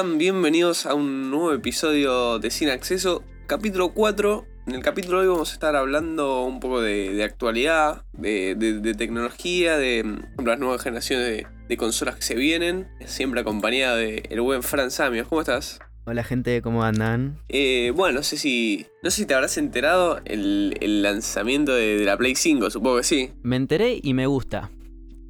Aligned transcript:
Bienvenidos 0.00 0.86
a 0.86 0.94
un 0.94 1.28
nuevo 1.28 1.52
episodio 1.52 2.38
de 2.38 2.52
Sin 2.52 2.68
Acceso, 2.68 3.24
capítulo 3.48 3.94
4. 3.94 4.46
En 4.68 4.76
el 4.76 4.80
capítulo 4.80 5.18
de 5.18 5.26
hoy 5.26 5.32
vamos 5.32 5.50
a 5.50 5.54
estar 5.54 5.74
hablando 5.74 6.44
un 6.44 6.60
poco 6.60 6.80
de, 6.80 7.20
actualidad, 7.24 8.04
de, 8.12 8.94
tecnología, 8.96 9.76
de 9.76 10.04
mm, 10.04 10.44
las 10.44 10.60
nuevas 10.60 10.82
generaciones 10.82 11.46
de, 11.68 11.76
consolas 11.76 12.14
que 12.14 12.22
se 12.22 12.36
vienen, 12.36 12.86
siempre 13.06 13.40
acompañada 13.40 13.96
de 13.96 14.22
el 14.30 14.40
buen 14.40 14.62
Fran 14.62 14.92
Samios. 14.92 15.26
¿Cómo 15.26 15.40
estás? 15.40 15.80
Hola 16.04 16.22
gente, 16.22 16.62
¿cómo 16.62 16.84
andan? 16.84 17.40
Eh, 17.48 17.92
bueno, 17.92 18.18
no 18.18 18.22
sé 18.22 18.36
si. 18.36 18.86
No 19.02 19.10
sé 19.10 19.22
si 19.22 19.26
te 19.26 19.34
habrás 19.34 19.58
enterado 19.58 20.20
el, 20.26 20.76
el 20.80 21.02
lanzamiento 21.02 21.74
de, 21.74 22.04
la 22.04 22.16
Play 22.16 22.36
5, 22.36 22.70
supongo 22.70 22.98
que 22.98 23.02
sí. 23.02 23.32
Me 23.42 23.56
enteré 23.56 23.98
y 24.00 24.14
me 24.14 24.28
gusta. 24.28 24.70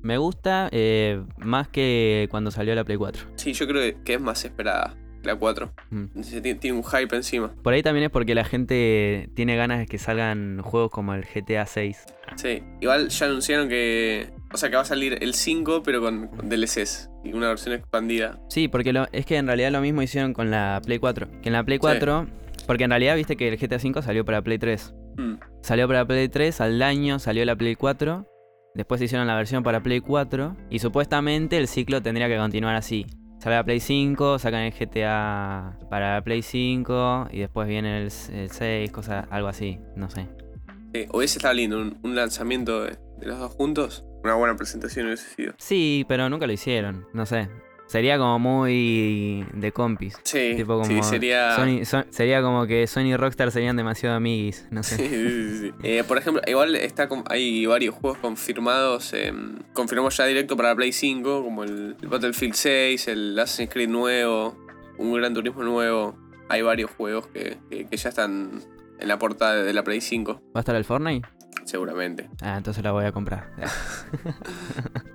Me 0.02 0.18
gusta 0.18 0.68
eh, 0.72 1.22
más 1.38 1.68
que 1.68 2.28
cuando 2.30 2.50
salió 2.50 2.74
la 2.74 2.84
Play 2.84 2.96
4. 2.96 3.26
Sí, 3.36 3.52
yo 3.52 3.66
creo 3.66 3.94
que 4.04 4.14
es 4.14 4.20
más 4.20 4.44
esperada 4.44 4.96
la 5.22 5.36
4. 5.36 5.72
Mm. 5.90 6.04
Tiene, 6.42 6.72
un 6.72 6.84
hype 6.84 7.14
encima. 7.14 7.52
Por 7.62 7.72
ahí 7.72 7.82
también 7.82 8.04
es 8.04 8.10
porque 8.10 8.34
la 8.34 8.44
gente 8.44 9.28
tiene 9.34 9.56
ganas 9.56 9.80
de 9.80 9.86
que 9.86 9.98
salgan 9.98 10.60
juegos 10.62 10.90
como 10.90 11.14
el 11.14 11.24
GTA 11.24 11.66
6. 11.66 12.04
Sí, 12.36 12.62
igual 12.80 13.08
ya 13.08 13.26
anunciaron 13.26 13.68
que. 13.68 14.30
O 14.52 14.56
sea, 14.56 14.70
que 14.70 14.76
va 14.76 14.82
a 14.82 14.86
salir 14.86 15.18
el 15.22 15.34
5, 15.34 15.82
pero 15.82 16.00
con, 16.00 16.30
DLCs 16.42 17.10
y 17.24 17.32
una 17.32 17.48
versión 17.48 17.74
expandida. 17.74 18.38
Sí, 18.48 18.68
porque 18.68 18.92
lo, 18.92 19.06
es 19.12 19.26
que 19.26 19.36
en 19.36 19.46
realidad 19.46 19.70
lo 19.72 19.80
mismo 19.80 20.02
hicieron 20.02 20.32
con 20.32 20.50
la 20.50 20.80
Play 20.84 20.98
4. 20.98 21.28
Que 21.42 21.48
en 21.48 21.52
la 21.52 21.64
Play 21.64 21.78
4. 21.78 22.26
Porque 22.66 22.84
en 22.84 22.90
realidad 22.90 23.16
viste 23.16 23.36
que 23.36 23.48
el 23.48 23.56
GTA 23.56 23.78
5 23.78 24.02
salió 24.02 24.24
para 24.24 24.42
Play 24.42 24.58
3. 24.58 24.94
Mm. 25.16 25.34
Salió 25.62 25.88
para 25.88 26.06
Play 26.06 26.28
3, 26.28 26.60
al 26.60 26.82
año 26.82 27.18
salió 27.18 27.44
la 27.44 27.56
Play 27.56 27.74
4. 27.74 28.26
Después 28.74 29.00
hicieron 29.00 29.26
la 29.26 29.34
versión 29.36 29.62
para 29.62 29.82
Play 29.82 30.00
4 30.00 30.56
y 30.70 30.78
supuestamente 30.78 31.56
el 31.58 31.68
ciclo 31.68 32.02
tendría 32.02 32.28
que 32.28 32.36
continuar 32.36 32.76
así. 32.76 33.06
Sale 33.40 33.56
la 33.56 33.64
Play 33.64 33.80
5, 33.80 34.38
sacan 34.38 34.62
el 34.62 34.72
GTA 34.72 35.78
para 35.88 36.22
Play 36.22 36.42
5 36.42 37.28
y 37.30 37.40
después 37.40 37.68
viene 37.68 38.02
el, 38.02 38.10
6, 38.10 38.90
cosa, 38.90 39.26
algo 39.30 39.48
así, 39.48 39.78
no 39.94 40.10
sé. 40.10 40.28
Eh, 40.92 41.08
hubiese 41.12 41.38
estado 41.38 41.54
lindo 41.54 41.78
un, 41.78 42.14
lanzamiento 42.16 42.84
de, 42.84 42.98
de, 43.18 43.26
los 43.26 43.38
dos 43.38 43.52
juntos. 43.52 44.04
Una 44.24 44.34
buena 44.34 44.56
presentación 44.56 45.06
hubiese 45.06 45.28
sido. 45.34 45.54
Sí, 45.58 46.04
pero 46.08 46.28
nunca 46.28 46.46
lo 46.46 46.52
hicieron, 46.52 47.06
no 47.12 47.26
sé. 47.26 47.48
Sería 47.88 48.18
como 48.18 48.38
muy 48.38 49.46
de 49.54 49.72
compis. 49.72 50.18
Sí, 50.22 50.52
tipo 50.56 50.78
como 50.78 51.02
sería... 51.02 51.56
sería 52.10 52.42
como 52.42 52.66
que 52.66 52.86
Sony 52.86 53.06
y 53.06 53.16
Rockstar 53.16 53.50
serían 53.50 53.76
demasiado 53.76 54.14
amiguis, 54.16 54.66
no 54.70 54.82
sé. 54.82 54.96
Sí, 54.96 55.08
sí, 55.08 55.58
sí. 55.60 55.72
Eh, 55.82 56.04
por 56.06 56.18
ejemplo, 56.18 56.42
igual 56.46 56.76
está 56.76 57.08
hay 57.30 57.64
varios 57.64 57.94
juegos 57.94 58.18
confirmados, 58.18 59.14
eh, 59.14 59.32
confirmamos 59.72 60.14
ya 60.18 60.26
directo 60.26 60.54
para 60.54 60.70
la 60.70 60.76
Play 60.76 60.92
5, 60.92 61.42
como 61.42 61.64
el, 61.64 61.96
Battlefield 62.02 62.54
6, 62.54 63.08
el 63.08 63.38
Assassin's 63.38 63.72
Creed 63.72 63.88
nuevo, 63.88 64.54
un 64.98 65.14
Gran 65.14 65.32
Turismo 65.32 65.62
nuevo. 65.62 66.14
Hay 66.50 66.60
varios 66.60 66.90
juegos 66.90 67.26
que, 67.28 67.56
que, 67.70 67.96
ya 67.96 68.10
están 68.10 68.60
en 69.00 69.08
la 69.08 69.18
portada 69.18 69.62
de 69.62 69.72
la 69.72 69.82
Play 69.82 70.02
5. 70.02 70.34
¿Va 70.34 70.40
a 70.54 70.60
estar 70.60 70.76
el 70.76 70.84
Fortnite? 70.84 71.26
Seguramente. 71.64 72.28
Ah, 72.42 72.56
entonces 72.58 72.84
la 72.84 72.92
voy 72.92 73.06
a 73.06 73.12
comprar. 73.12 73.50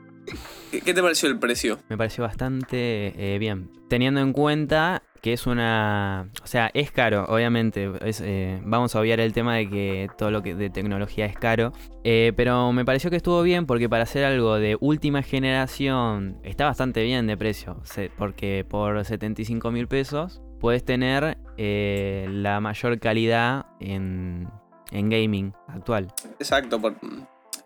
¿Qué 0.82 0.94
te 0.94 1.02
pareció 1.02 1.30
el 1.30 1.38
precio? 1.38 1.80
Me 1.90 1.98
pareció 1.98 2.24
bastante 2.24 3.14
eh, 3.18 3.38
bien. 3.38 3.70
Teniendo 3.90 4.22
en 4.22 4.34
cuenta 4.34 5.04
que 5.22 5.34
es 5.34 5.46
una... 5.46 6.30
O 6.44 6.48
sea, 6.48 6.72
es 6.74 6.92
caro, 6.92 7.26
obviamente. 7.30 7.92
Eh, 8.02 8.60
vamos 8.66 8.96
a 8.96 9.00
obviar 9.00 9.20
el 9.20 9.34
tema 9.34 9.56
de 9.56 9.70
que 9.70 10.10
todo 10.18 10.32
lo 10.32 10.42
que 10.42 10.56
de 10.56 10.70
tecnología 10.70 11.26
es 11.26 11.38
caro. 11.38 11.74
Eh, 12.04 12.34
pero 12.36 12.72
me 12.74 12.86
pareció 12.86 13.10
que 13.10 13.18
estuvo 13.18 13.42
bien 13.44 13.66
porque 13.66 13.88
para 13.88 14.04
hacer 14.04 14.26
algo 14.26 14.56
de 14.56 14.78
última 14.80 15.22
generación 15.22 16.40
está 16.44 16.66
bastante 16.66 17.04
bien 17.04 17.28
de 17.28 17.38
precio. 17.38 17.82
Porque 18.18 18.66
por 18.68 19.06
75 19.06 19.72
mil 19.72 19.88
pesos 19.88 20.42
puedes 20.60 20.84
tener 20.84 21.38
la 21.58 22.60
mayor 22.60 23.00
calidad 23.00 23.68
en, 23.80 24.50
en 24.92 25.10
gaming 25.10 25.54
actual. 25.68 26.12
Exacto, 26.40 26.82
por, 26.82 26.96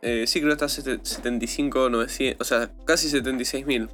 eh, 0.01 0.25
sí, 0.27 0.39
creo 0.39 0.55
que 0.55 0.65
está 0.65 0.69
75, 0.69 1.89
900, 1.89 2.39
o 2.39 2.43
sea, 2.43 2.71
casi 2.85 3.09
76 3.09 3.65
mil. 3.65 3.89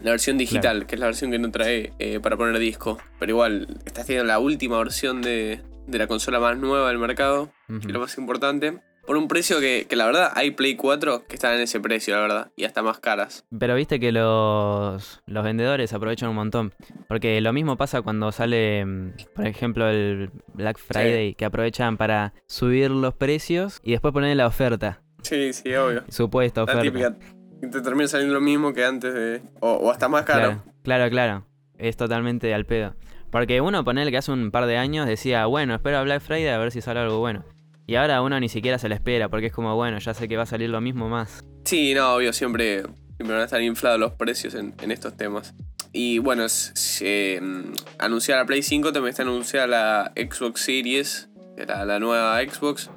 La 0.00 0.12
versión 0.12 0.38
digital, 0.38 0.86
que 0.86 0.94
es 0.94 1.00
la 1.00 1.06
versión 1.06 1.30
que 1.30 1.38
no 1.38 1.50
trae 1.50 1.92
eh, 1.98 2.18
para 2.20 2.36
poner 2.36 2.58
disco. 2.58 2.98
Pero 3.18 3.32
igual, 3.32 3.78
está 3.84 4.02
haciendo 4.02 4.24
la 4.24 4.38
última 4.38 4.78
versión 4.78 5.20
de, 5.20 5.60
la 5.86 6.06
consola 6.06 6.40
más 6.40 6.56
nueva 6.56 6.88
del 6.88 6.98
mercado, 6.98 7.50
y 7.68 7.88
lo 7.88 8.00
más 8.00 8.16
importante. 8.16 8.80
Por 9.06 9.16
un 9.16 9.28
precio 9.28 9.60
que, 9.60 9.86
la 9.92 10.06
verdad 10.06 10.32
hay 10.34 10.50
Play 10.50 10.74
4 10.74 11.26
que 11.28 11.36
están 11.36 11.54
en 11.54 11.60
ese 11.60 11.78
precio, 11.78 12.14
la 12.14 12.22
verdad, 12.22 12.50
y 12.56 12.64
hasta 12.64 12.82
más 12.82 12.98
caras. 12.98 13.44
Pero 13.56 13.76
viste 13.76 14.00
que 14.00 14.10
los, 14.10 15.22
los 15.26 15.44
vendedores 15.44 15.92
aprovechan 15.92 16.30
un 16.30 16.34
montón. 16.34 16.74
Porque 17.06 17.40
lo 17.40 17.52
mismo 17.52 17.76
pasa 17.76 18.02
cuando 18.02 18.32
sale, 18.32 18.84
mm, 18.84 19.12
por 19.34 19.46
ejemplo, 19.46 19.88
el 19.88 20.30
Black 20.54 20.78
Friday, 20.78 21.34
que 21.34 21.44
aprovechan 21.44 21.96
para 21.96 22.34
subir 22.48 22.90
los 22.90 23.14
precios 23.14 23.78
y 23.84 23.92
después 23.92 24.12
poner 24.12 24.36
la 24.36 24.48
oferta. 24.48 25.02
Sí, 25.26 25.52
sí, 25.52 25.74
obvio. 25.74 26.04
Supuesto, 26.08 26.62
oferta. 26.62 26.82
típica. 26.82 27.16
Te 27.60 27.80
termina 27.80 28.06
saliendo 28.06 28.34
lo 28.34 28.40
mismo 28.40 28.72
que 28.72 28.84
antes 28.84 29.12
de. 29.12 29.42
O, 29.60 29.90
hasta 29.90 30.08
más 30.08 30.24
caro. 30.24 30.62
Claro, 30.82 31.10
claro, 31.10 31.46
Es 31.78 31.96
totalmente 31.96 32.54
al 32.54 32.64
pedo. 32.64 32.94
Porque 33.30 33.60
uno, 33.60 33.84
el 33.84 34.10
que 34.10 34.16
hace 34.16 34.30
un 34.30 34.50
par 34.50 34.66
de 34.66 34.76
años 34.76 35.06
decía, 35.06 35.46
bueno, 35.46 35.74
espero 35.74 35.98
a 35.98 36.02
Black 36.02 36.22
Friday 36.22 36.48
a 36.48 36.58
ver 36.58 36.70
si 36.70 36.80
sale 36.80 37.00
algo 37.00 37.18
bueno. 37.18 37.44
Y 37.86 37.96
ahora 37.96 38.22
uno 38.22 38.38
ni 38.38 38.48
siquiera 38.48 38.78
se 38.78 38.88
le 38.88 38.94
espera, 38.94 39.28
porque 39.28 39.46
es 39.46 39.52
como, 39.52 39.74
bueno, 39.74 39.98
ya 39.98 40.14
sé 40.14 40.28
que 40.28 40.36
va 40.36 40.44
a 40.44 40.46
salir 40.46 40.70
lo 40.70 40.80
mismo 40.80 41.08
más. 41.08 41.44
Sí, 41.64 41.92
no, 41.94 42.14
obvio, 42.14 42.32
siempre, 42.32 42.82
van 43.18 43.32
a 43.32 43.44
estar 43.44 43.60
inflados 43.62 43.98
los 43.98 44.12
precios 44.12 44.54
en, 44.54 44.74
estos 44.90 45.16
temas. 45.16 45.54
Y 45.92 46.18
bueno, 46.18 46.44
mm, 46.44 47.72
anunciar 47.98 48.38
la 48.38 48.46
Play 48.46 48.62
5 48.62 48.92
también 48.92 49.10
está 49.10 49.22
anunciada 49.22 49.66
la 49.66 50.12
Xbox 50.14 50.60
Series, 50.60 51.28
la, 51.56 51.84
la 51.84 51.98
nueva 51.98 52.40
Xbox. 52.40 52.90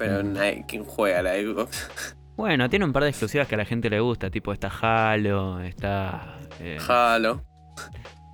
Pero 0.00 0.22
nadie, 0.22 0.64
¿quién 0.66 0.82
juega 0.82 1.22
la 1.22 1.34
Xbox? 1.34 2.16
Bueno, 2.36 2.70
tiene 2.70 2.86
un 2.86 2.92
par 2.94 3.02
de 3.02 3.10
exclusivas 3.10 3.46
que 3.46 3.54
a 3.54 3.58
la 3.58 3.66
gente 3.66 3.90
le 3.90 4.00
gusta, 4.00 4.30
tipo 4.30 4.50
está 4.54 4.70
Halo, 4.80 5.60
está... 5.60 6.38
Eh, 6.58 6.78
Halo. 6.88 7.44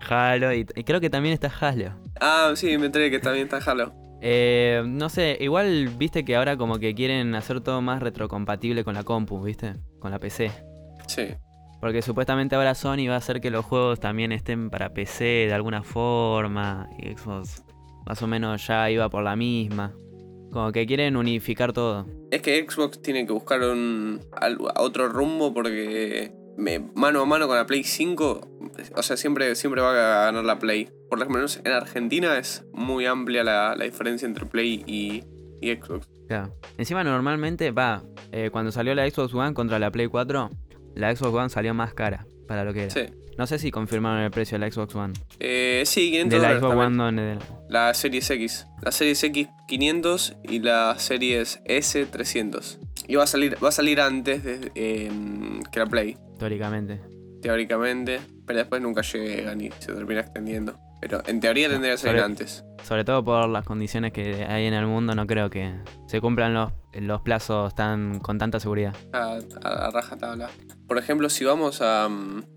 Halo 0.09 0.53
y, 0.53 0.65
creo 0.65 1.01
que 1.01 1.11
también 1.11 1.35
está 1.35 1.51
Halo. 1.61 1.93
Ah, 2.21 2.53
sí, 2.55 2.79
me 2.79 2.87
enteré 2.87 3.11
que 3.11 3.19
también 3.19 3.49
está 3.51 3.69
Halo. 3.69 3.93
Eh, 4.21 4.85
no 4.87 5.09
sé, 5.09 5.37
igual 5.41 5.89
viste 5.99 6.25
que 6.25 6.37
ahora 6.37 6.57
como 6.57 6.79
que 6.79 6.95
quieren 6.95 7.35
hacer 7.35 7.61
todo 7.63 7.83
más 7.83 8.01
retrocompatible 8.01 8.85
con 8.85 8.95
la 8.95 9.03
compu, 9.03 9.43
¿viste? 9.43 9.73
Con 9.99 10.13
la 10.13 10.21
PC. 10.21 10.53
Sí. 11.09 11.35
Porque 11.81 12.01
supuestamente 12.01 12.55
ahora 12.55 12.77
Sony 12.77 13.09
va 13.09 13.15
a 13.15 13.19
hacer 13.19 13.41
que 13.41 13.51
los 13.51 13.65
juegos 13.65 13.99
también 13.99 14.31
estén 14.31 14.71
para 14.71 14.91
PC 14.91 15.25
de 15.25 15.53
alguna 15.53 15.83
forma. 15.83 16.89
Y 16.97 17.13
Xbox 17.13 17.65
más 18.07 18.23
o 18.23 18.29
menos 18.29 18.65
ya 18.67 18.89
iba 18.89 19.09
por 19.11 19.25
la 19.25 19.35
misma. 19.35 19.93
Como 20.57 20.73
que 20.73 20.87
quieren 20.87 21.19
unificar 21.19 21.75
todo. 21.75 22.07
Es 22.31 22.41
que 22.41 22.67
Xbox 22.67 23.03
tiene 23.03 23.27
que 23.27 23.33
buscar 23.35 23.61
un, 23.61 24.23
otro 24.77 25.07
rumbo 25.07 25.53
porque 25.53 26.33
me, 26.57 26.79
mano 26.79 27.21
a 27.21 27.27
mano 27.27 27.47
con 27.47 27.59
la 27.59 27.67
Play 27.67 27.85
5, 27.85 28.49
o 28.97 29.03
sea, 29.03 29.19
siempre, 29.19 29.55
siempre 29.55 29.83
va 29.83 29.91
a 29.91 30.25
ganar 30.25 30.47
la 30.47 30.59
Play. 30.59 30.89
Por 31.11 31.19
lo 31.19 31.29
menos 31.29 31.61
en 31.63 31.73
Argentina 31.73 32.39
es 32.39 32.65
muy 32.73 33.05
amplia 33.05 33.45
la, 33.45 33.75
diferencia 33.75 34.25
entre 34.25 34.47
Play 34.47 34.83
y, 34.87 35.25
Xbox. 35.61 36.09
Claro. 36.27 36.55
Encima 36.79 37.05
normalmente, 37.05 37.71
va, 37.71 38.03
eh, 38.33 38.49
cuando 38.51 38.73
salió 38.73 38.95
la 38.95 39.07
Xbox 39.07 39.35
One 39.35 39.53
contra 39.53 39.79
la 39.79 39.91
Play 39.91 40.07
4, 40.07 40.51
la 40.95 41.15
Xbox 41.15 41.35
One 41.35 41.51
salió 41.51 41.75
más 41.75 41.93
cara 41.93 42.27
para 42.49 42.65
lo 42.65 42.73
que 42.73 42.85
era. 42.85 42.91
Sí. 42.91 43.13
No 43.39 43.47
sé 43.47 43.59
si 43.59 43.71
confirmaron 43.71 44.21
el 44.23 44.31
precio 44.31 44.59
de 44.59 44.65
la 44.65 44.73
Xbox 44.73 44.95
One. 44.95 45.13
Eh, 45.41 45.83
sí, 45.85 46.11
500 46.11 46.41
de 46.41 46.49
la 46.49 46.59
Xbox 46.59 46.75
One, 46.75 47.39
La 47.69 47.93
Series 47.93 48.31
X. 48.31 48.67
La 48.83 48.93
Series 48.93 49.23
X 49.25 49.49
500 49.69 50.37
y 50.45 50.61
la 50.61 50.99
Series 50.99 51.61
S 51.67 52.07
300. 52.07 52.79
Y 53.09 53.15
va 53.17 53.25
a 53.25 53.27
salir, 53.27 53.57
va 53.63 53.69
a 53.69 53.73
salir 53.73 54.01
antes 54.01 54.43
de, 54.43 54.73
em, 54.75 55.61
que 55.71 55.79
la 55.79 55.87
Play. 55.87 56.17
Teóricamente. 56.39 57.01
Teóricamente. 57.43 58.21
Pero 58.47 58.59
después 58.61 58.81
nunca 58.81 59.03
llegan 59.03 59.61
y 59.61 59.71
se 59.81 59.93
termina 59.93 60.21
extendiendo. 60.21 60.79
Pero 61.01 61.23
en 61.27 61.41
teoría 61.41 61.69
tendría 61.69 61.93
que 61.93 61.99
salir 61.99 62.23
antes. 62.23 62.65
Sobre 62.83 63.05
todo 63.05 63.25
por 63.25 63.49
las 63.49 63.65
condiciones 63.65 64.13
que 64.13 64.45
hay 64.45 64.67
en 64.67 64.75
el 64.75 64.87
mundo, 64.87 65.15
no 65.15 65.27
creo 65.27 65.51
que 65.51 65.75
se 66.07 66.21
cumplan 66.21 66.55
los, 66.55 66.73
los 66.93 67.21
plazos 67.21 67.75
tan 67.75 68.21
con 68.21 68.39
tanta 68.39 68.61
seguridad. 68.61 68.95
A, 69.13 69.39
a, 69.63 69.91
raja 69.91 70.17
tabla. 70.17 70.51
Por 70.87 70.99
ejemplo, 70.99 71.29
si 71.29 71.45
vamos 71.45 71.83
a, 71.83 72.09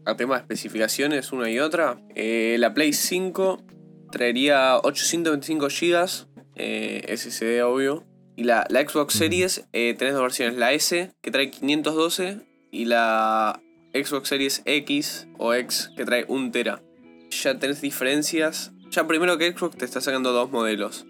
a 0.06 0.16
temas 0.16 0.40
de 0.40 0.42
especificaciones, 0.42 1.32
una 1.32 1.50
y 1.50 1.60
otra, 1.60 2.00
eh, 2.16 2.58
la 2.60 2.74
Play 2.74 2.94
5 2.94 3.64
traería 4.12 4.78
825 4.78 5.68
GB, 5.68 6.28
eh, 6.56 7.18
SSD 7.18 7.64
obvio. 7.64 8.06
Y 8.36 8.46
la, 8.46 8.66
la 8.70 8.88
Xbox 8.88 9.16
Series, 9.16 9.68
eh, 9.74 9.96
tenés 9.98 10.14
dos 10.14 10.24
versiones, 10.24 10.58
la 10.58 10.72
S 10.72 11.12
que 11.22 11.32
trae 11.32 11.52
512 11.52 12.38
y 12.72 12.86
la 12.86 13.62
Xbox 13.94 14.30
Series 14.30 14.62
X 14.64 15.28
o 15.38 15.54
X 15.54 15.92
que 15.98 16.06
trae 16.06 16.24
1 16.30 16.52
tera 16.52 16.82
ya 17.30 17.60
tenés 17.60 17.82
diferencias. 17.82 18.72
Ya 18.92 19.08
primero 19.08 19.38
que 19.38 19.52
Xbox 19.52 19.78
te 19.78 19.86
está 19.86 20.02
sacando 20.02 20.32
dos 20.32 20.52
modelos. 20.52 21.06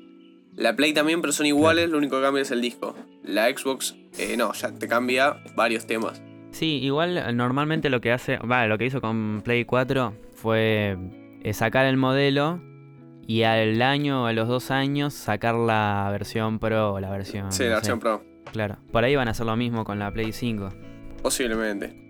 La 0.55 0.75
Play 0.75 0.93
también, 0.93 1.21
pero 1.21 1.31
son 1.31 1.45
iguales, 1.45 1.89
lo 1.89 1.97
único 1.97 2.17
que 2.17 2.23
cambia 2.23 2.41
es 2.41 2.51
el 2.51 2.61
disco. 2.61 2.95
La 3.23 3.47
Xbox, 3.47 3.95
eh, 4.17 4.35
no, 4.35 4.51
ya 4.53 4.71
te 4.71 4.87
cambia 4.87 5.37
varios 5.55 5.87
temas. 5.87 6.21
Sí, 6.51 6.79
igual 6.81 7.37
normalmente 7.37 7.89
lo 7.89 8.01
que 8.01 8.11
hace, 8.11 8.37
va, 8.39 8.67
lo 8.67 8.77
que 8.77 8.85
hizo 8.85 8.99
con 8.99 9.41
Play 9.43 9.65
4 9.65 10.13
fue 10.35 10.97
eh, 11.43 11.53
sacar 11.53 11.85
el 11.85 11.95
modelo 11.95 12.59
y 13.27 13.43
al 13.43 13.81
año 13.81 14.23
o 14.23 14.25
a 14.25 14.33
los 14.33 14.47
dos 14.47 14.71
años 14.71 15.13
sacar 15.13 15.55
la 15.55 16.09
versión 16.11 16.59
Pro 16.59 16.93
o 16.93 16.99
la 16.99 17.09
versión. 17.11 17.51
Sí, 17.51 17.63
no 17.63 17.69
la 17.69 17.75
sé. 17.75 17.81
versión 17.81 17.99
Pro. 17.99 18.23
Claro. 18.51 18.77
Por 18.91 19.03
ahí 19.03 19.15
van 19.15 19.27
a 19.27 19.31
hacer 19.31 19.45
lo 19.45 19.55
mismo 19.55 19.85
con 19.85 19.99
la 19.99 20.11
Play 20.11 20.31
5. 20.33 20.69
Posiblemente. 21.21 22.09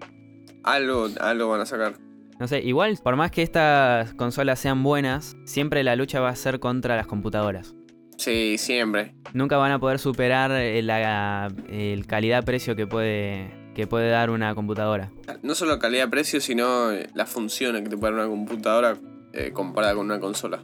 Algo, 0.64 1.10
algo 1.20 1.50
van 1.50 1.62
a 1.62 1.66
sacar. 1.66 1.94
No 2.40 2.48
sé, 2.48 2.62
igual, 2.62 2.98
por 3.04 3.16
más 3.18 3.32
que 3.32 3.42
estas 3.42 4.14
consolas 4.14 4.60
sean 4.60 4.82
buenas, 4.82 5.36
siempre 5.46 5.84
la 5.84 5.96
lucha 5.96 6.20
va 6.22 6.30
a 6.30 6.36
ser 6.36 6.60
contra 6.60 6.96
las 6.96 7.06
computadoras. 7.06 7.76
Sí, 8.18 8.58
siempre. 8.58 9.14
Nunca 9.34 9.58
van 9.58 9.72
a 9.72 9.80
poder 9.80 10.00
superar 10.00 10.52
eh, 10.52 10.82
la 10.82 11.48
el 11.70 12.06
calidad-precio 12.08 12.76
que 12.76 12.88
puede, 12.88 13.52
que 13.76 13.88
puede 13.88 14.10
dar 14.10 14.30
una 14.30 14.56
computadora. 14.56 15.12
No 15.42 15.54
solo 15.56 15.80
calidad-precio, 15.80 16.42
sino 16.42 16.92
eh, 16.92 17.08
las 17.14 17.30
funciones 17.30 17.84
que 17.84 17.90
te 17.90 17.98
puede 17.98 18.14
dar 18.14 18.22
una 18.26 18.30
computadora 18.30 18.98
eh, 19.34 19.52
comparada 19.54 19.96
con 19.96 20.06
una 20.06 20.20
consola. 20.20 20.60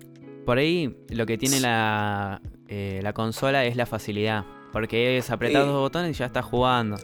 Por 0.46 0.58
ahí, 0.58 0.96
lo 1.10 1.26
que 1.26 1.38
tiene 1.38 1.60
la, 1.60 2.42
eh, 2.68 3.00
la 3.04 3.14
consola 3.14 3.66
es 3.66 3.76
la 3.76 3.86
facilidad. 3.86 4.46
Porque 4.72 5.18
es 5.18 5.30
apretar 5.32 5.62
Sí. 5.62 5.68
dos 5.70 5.80
botones 5.80 6.12
y 6.12 6.20
ya 6.20 6.26
estás 6.26 6.44
jugando. 6.44 6.98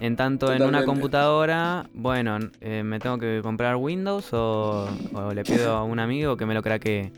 En 0.00 0.16
tanto, 0.16 0.52
en 0.52 0.62
una 0.62 0.84
computadora, 0.86 1.88
bueno, 1.92 2.38
eh, 2.62 2.82
me 2.82 2.98
tengo 2.98 3.18
que 3.18 3.40
comprar 3.42 3.76
Windows 3.76 4.32
o, 4.32 4.88
o 5.12 5.34
le 5.34 5.44
pido 5.44 5.76
a 5.76 5.84
un 5.84 5.98
amigo 5.98 6.38
que 6.38 6.46
me 6.46 6.54
lo 6.54 6.62
craquee. 6.62 7.12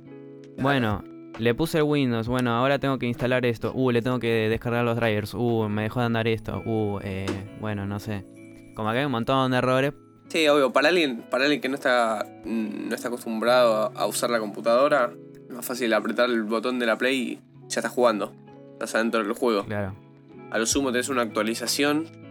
Bueno, 0.58 1.04
le 1.38 1.54
puse 1.54 1.78
el 1.78 1.84
Windows, 1.84 2.26
bueno, 2.26 2.50
ahora 2.50 2.78
tengo 2.80 2.98
que 2.98 3.06
instalar 3.06 3.46
esto. 3.46 3.72
Uh, 3.72 3.92
le 3.92 4.02
tengo 4.02 4.18
que 4.18 4.48
descargar 4.48 4.84
los 4.84 4.96
drivers. 4.96 5.32
Uh, 5.34 5.68
me 5.68 5.82
dejó 5.82 6.00
de 6.00 6.06
andar 6.06 6.26
esto. 6.26 6.60
Uh, 6.64 6.98
eh, 7.02 7.26
bueno, 7.60 7.86
no 7.86 8.00
sé. 8.00 8.24
Como 8.74 8.90
que 8.90 8.98
hay 8.98 9.04
un 9.04 9.12
montón 9.12 9.52
de 9.52 9.58
errores. 9.58 9.92
Sí, 10.28 10.48
obvio, 10.48 10.72
para 10.72 10.88
alguien, 10.88 11.22
para 11.30 11.44
alguien 11.44 11.60
que 11.60 11.68
no 11.68 11.76
está, 11.76 12.26
mm, 12.44 12.88
no 12.88 12.94
está 12.94 13.08
acostumbrado 13.08 13.76
a, 13.76 13.86
a 13.94 14.06
usar 14.06 14.30
la 14.30 14.40
computadora, 14.40 15.12
es 15.48 15.54
más 15.54 15.64
fácil 15.64 15.92
apretar 15.94 16.30
el 16.30 16.42
botón 16.44 16.78
de 16.78 16.86
la 16.86 16.98
Play 16.98 17.16
y 17.16 17.38
ya 17.68 17.80
estás 17.80 17.92
jugando. 17.92 18.32
Estás 18.72 18.94
adentro 18.96 19.22
del 19.22 19.32
juego. 19.34 19.64
Claro. 19.66 19.94
A 20.50 20.58
lo 20.58 20.66
sumo 20.66 20.90
tenés 20.90 21.08
una 21.08 21.22
actualización, 21.22 22.21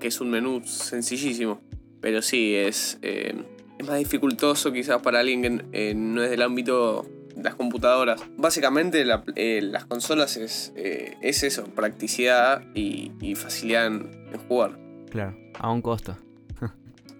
que 0.00 0.08
es 0.08 0.20
un 0.20 0.30
menú 0.30 0.62
sencillísimo. 0.64 1.60
Pero 2.00 2.22
sí, 2.22 2.54
es, 2.54 2.98
eh, 3.02 3.34
es 3.78 3.86
más 3.86 3.98
dificultoso 3.98 4.72
quizás 4.72 5.02
para 5.02 5.20
alguien 5.20 5.42
que 5.72 5.90
eh, 5.90 5.94
no 5.94 6.22
es 6.22 6.30
del 6.30 6.42
ámbito 6.42 7.06
de 7.34 7.42
las 7.42 7.54
computadoras. 7.54 8.20
Básicamente 8.36 9.04
la- 9.04 9.24
eh, 9.36 9.60
las 9.62 9.84
consolas 9.84 10.36
es, 10.36 10.72
es 10.76 11.42
eso, 11.42 11.64
practicidad 11.64 12.62
y, 12.74 13.12
y 13.20 13.34
facilidad 13.34 13.86
en, 13.86 14.10
en 14.32 14.38
jugar. 14.48 14.78
Claro. 15.10 15.36
A 15.58 15.70
un 15.70 15.82
costo. 15.82 16.16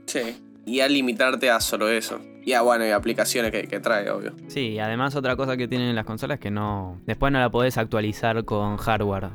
Sí. 0.06 0.20
Y 0.64 0.80
a 0.80 0.88
limitarte 0.88 1.50
a 1.50 1.60
solo 1.60 1.88
eso. 1.88 2.20
Y 2.44 2.52
a, 2.52 2.62
bueno, 2.62 2.86
y 2.86 2.90
aplicaciones 2.90 3.50
que, 3.52 3.66
que 3.66 3.78
trae, 3.80 4.08
obvio. 4.10 4.32
Sí, 4.48 4.68
y 4.68 4.78
además 4.78 5.14
otra 5.16 5.36
cosa 5.36 5.56
que 5.56 5.68
tienen 5.68 5.94
las 5.94 6.06
consolas 6.06 6.36
es 6.36 6.40
que 6.40 6.50
no. 6.50 6.98
Después 7.06 7.30
no 7.32 7.38
la 7.40 7.50
podés 7.50 7.76
actualizar 7.78 8.44
con 8.44 8.76
hardware. 8.78 9.28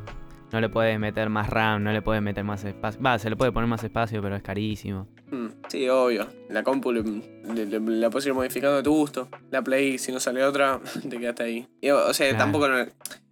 No 0.54 0.62
le 0.62 0.70
puedes 0.70 1.00
meter 1.00 1.30
más 1.30 1.50
RAM, 1.50 1.84
no 1.84 1.92
le 1.92 2.02
puedes 2.04 2.22
meter 2.22 2.44
más 2.44 2.64
espacio. 2.64 3.02
Va, 3.02 3.18
se 3.18 3.30
le 3.30 3.36
puede 3.36 3.52
poner 3.52 3.68
más 3.68 3.84
espacio, 3.84 4.22
pero 4.22 4.36
es 4.36 4.44
carísimo. 4.44 5.08
Mm, 5.32 5.48
sí, 5.68 5.90
obvio. 5.90 6.28
La 6.50 6.62
compu 6.64 6.92
le, 6.92 7.02
le- 7.02 7.66
le- 7.66 7.80
la 7.80 8.10
puedes 8.12 8.28
ir 8.28 8.36
modificando 8.36 8.78
a 8.78 8.84
tu 8.84 8.94
gusto. 8.94 9.30
La 9.50 9.64
Play, 9.64 9.98
si 9.98 10.12
no 10.12 10.20
sale 10.20 10.44
otra, 10.44 10.80
te 11.10 11.18
quedaste 11.18 11.44
ahí. 11.44 11.68
Y, 11.82 11.90
o 11.90 12.14
sea, 12.14 12.30
Claro. 12.30 12.44
tampoco. 12.44 12.68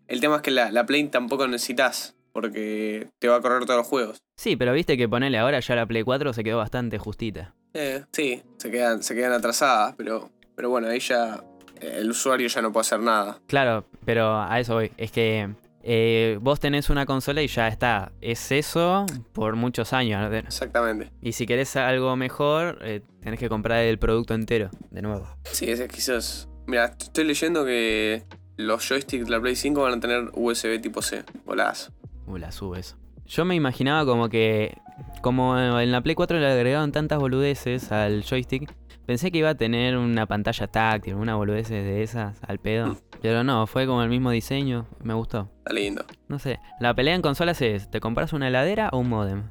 El 0.08 0.20
tema 0.20 0.38
es 0.38 0.42
que 0.42 0.50
la, 0.52 0.72
la 0.72 0.86
Play 0.88 1.08
tampoco 1.10 1.48
necesitas. 1.48 2.16
Porque 2.34 3.08
te 3.20 3.28
va 3.28 3.36
a 3.36 3.42
correr 3.42 3.66
todos 3.66 3.78
los 3.78 3.88
juegos. 3.88 4.18
Sí, 4.38 4.56
pero 4.56 4.72
viste 4.74 4.98
que 4.98 5.08
ponele 5.08 5.38
ahora 5.38 5.60
ya 5.60 5.76
la 5.76 5.86
Play 5.86 6.02
4 6.04 6.32
se 6.34 6.44
quedó 6.44 6.58
bastante 6.58 6.98
justita. 6.98 7.54
Eh, 7.74 8.04
sí, 8.14 8.42
se 8.58 8.72
quedan, 8.72 9.04
se 9.04 9.14
quedan 9.16 9.34
atrasadas, 9.34 9.94
pero, 9.98 10.30
pero 10.56 10.70
bueno, 10.70 10.88
ahí 10.88 11.00
ya 11.02 11.44
eh, 11.82 11.98
el 12.00 12.10
usuario 12.10 12.48
ya 12.48 12.62
no 12.62 12.72
puede 12.72 12.82
hacer 12.82 13.00
nada. 13.02 13.38
Claro, 13.48 13.86
pero 14.06 14.42
a 14.42 14.60
eso 14.60 14.76
voy. 14.76 14.92
Es 14.98 15.12
que 15.12 15.50
eh, 15.84 16.38
vos 16.42 16.60
tenés 16.60 16.90
una 16.90 17.06
consola 17.06 17.42
y 17.42 17.48
ya 17.48 17.68
está. 17.68 18.12
Es 18.22 18.52
eso 18.52 19.06
por 19.34 19.56
muchos 19.56 19.94
años. 19.94 20.32
Exactamente. 20.34 21.12
Y 21.22 21.34
si 21.34 21.46
querés 21.46 21.76
algo 21.76 22.16
mejor, 22.16 22.80
eh, 22.82 23.02
tenés 23.22 23.40
que 23.40 23.50
comprar 23.50 23.84
el 23.84 23.98
producto 23.98 24.34
entero, 24.34 24.70
de 24.92 25.02
nuevo. 25.02 25.28
Sí, 25.44 25.70
es 25.70 25.82
quizás. 25.88 26.50
Mira, 26.68 26.96
estoy 27.00 27.26
leyendo 27.26 27.66
que 27.66 28.24
los 28.58 28.88
joysticks 28.88 29.26
de 29.26 29.32
la 29.32 29.42
Play 29.42 29.56
5 29.56 29.82
van 29.82 29.94
a 29.94 30.00
tener 30.00 30.30
USB 30.34 30.80
tipo 30.82 31.02
C. 31.02 31.24
Volás. 31.46 31.92
Uh, 32.28 32.38
la 32.38 32.52
sube 32.52 32.80
eso. 32.80 32.98
Yo 33.26 33.46
me 33.46 33.56
imaginaba 33.56 34.06
como 34.06 34.30
que. 34.30 34.78
Como 35.22 35.58
en 35.58 35.92
la 35.92 36.02
Play 36.02 36.16
4 36.16 36.40
le 36.40 36.48
agregaron 36.48 36.92
tantas 36.92 37.20
boludeces 37.20 37.92
al 37.92 38.24
joystick. 38.24 38.72
Pensé 39.06 39.32
que 39.32 39.40
iba 39.40 39.50
a 39.50 39.56
tener 39.56 39.98
una 39.98 40.26
pantalla 40.26 40.68
táctil, 40.68 41.16
una 41.16 41.36
boludez 41.36 41.70
de 41.70 42.04
esas 42.04 42.38
al 42.44 42.60
pedo. 42.60 42.98
Pero 43.22 43.44
no, 43.44 43.68
fue 43.68 43.86
como 43.86 44.04
el 44.04 44.10
mismo 44.10 44.32
diseño. 44.32 44.88
Me 45.04 45.14
gustó. 45.14 45.52
Está 45.60 45.74
lindo. 45.74 46.06
No 46.28 46.40
sé. 46.40 46.60
La 46.80 46.94
pelea 46.94 47.16
en 47.16 47.22
consolas 47.22 47.62
es: 47.62 47.90
¿te 47.90 48.00
compras 48.00 48.34
una 48.34 48.48
heladera 48.48 48.90
o 48.92 49.00
un 49.00 49.10
modem? 49.10 49.44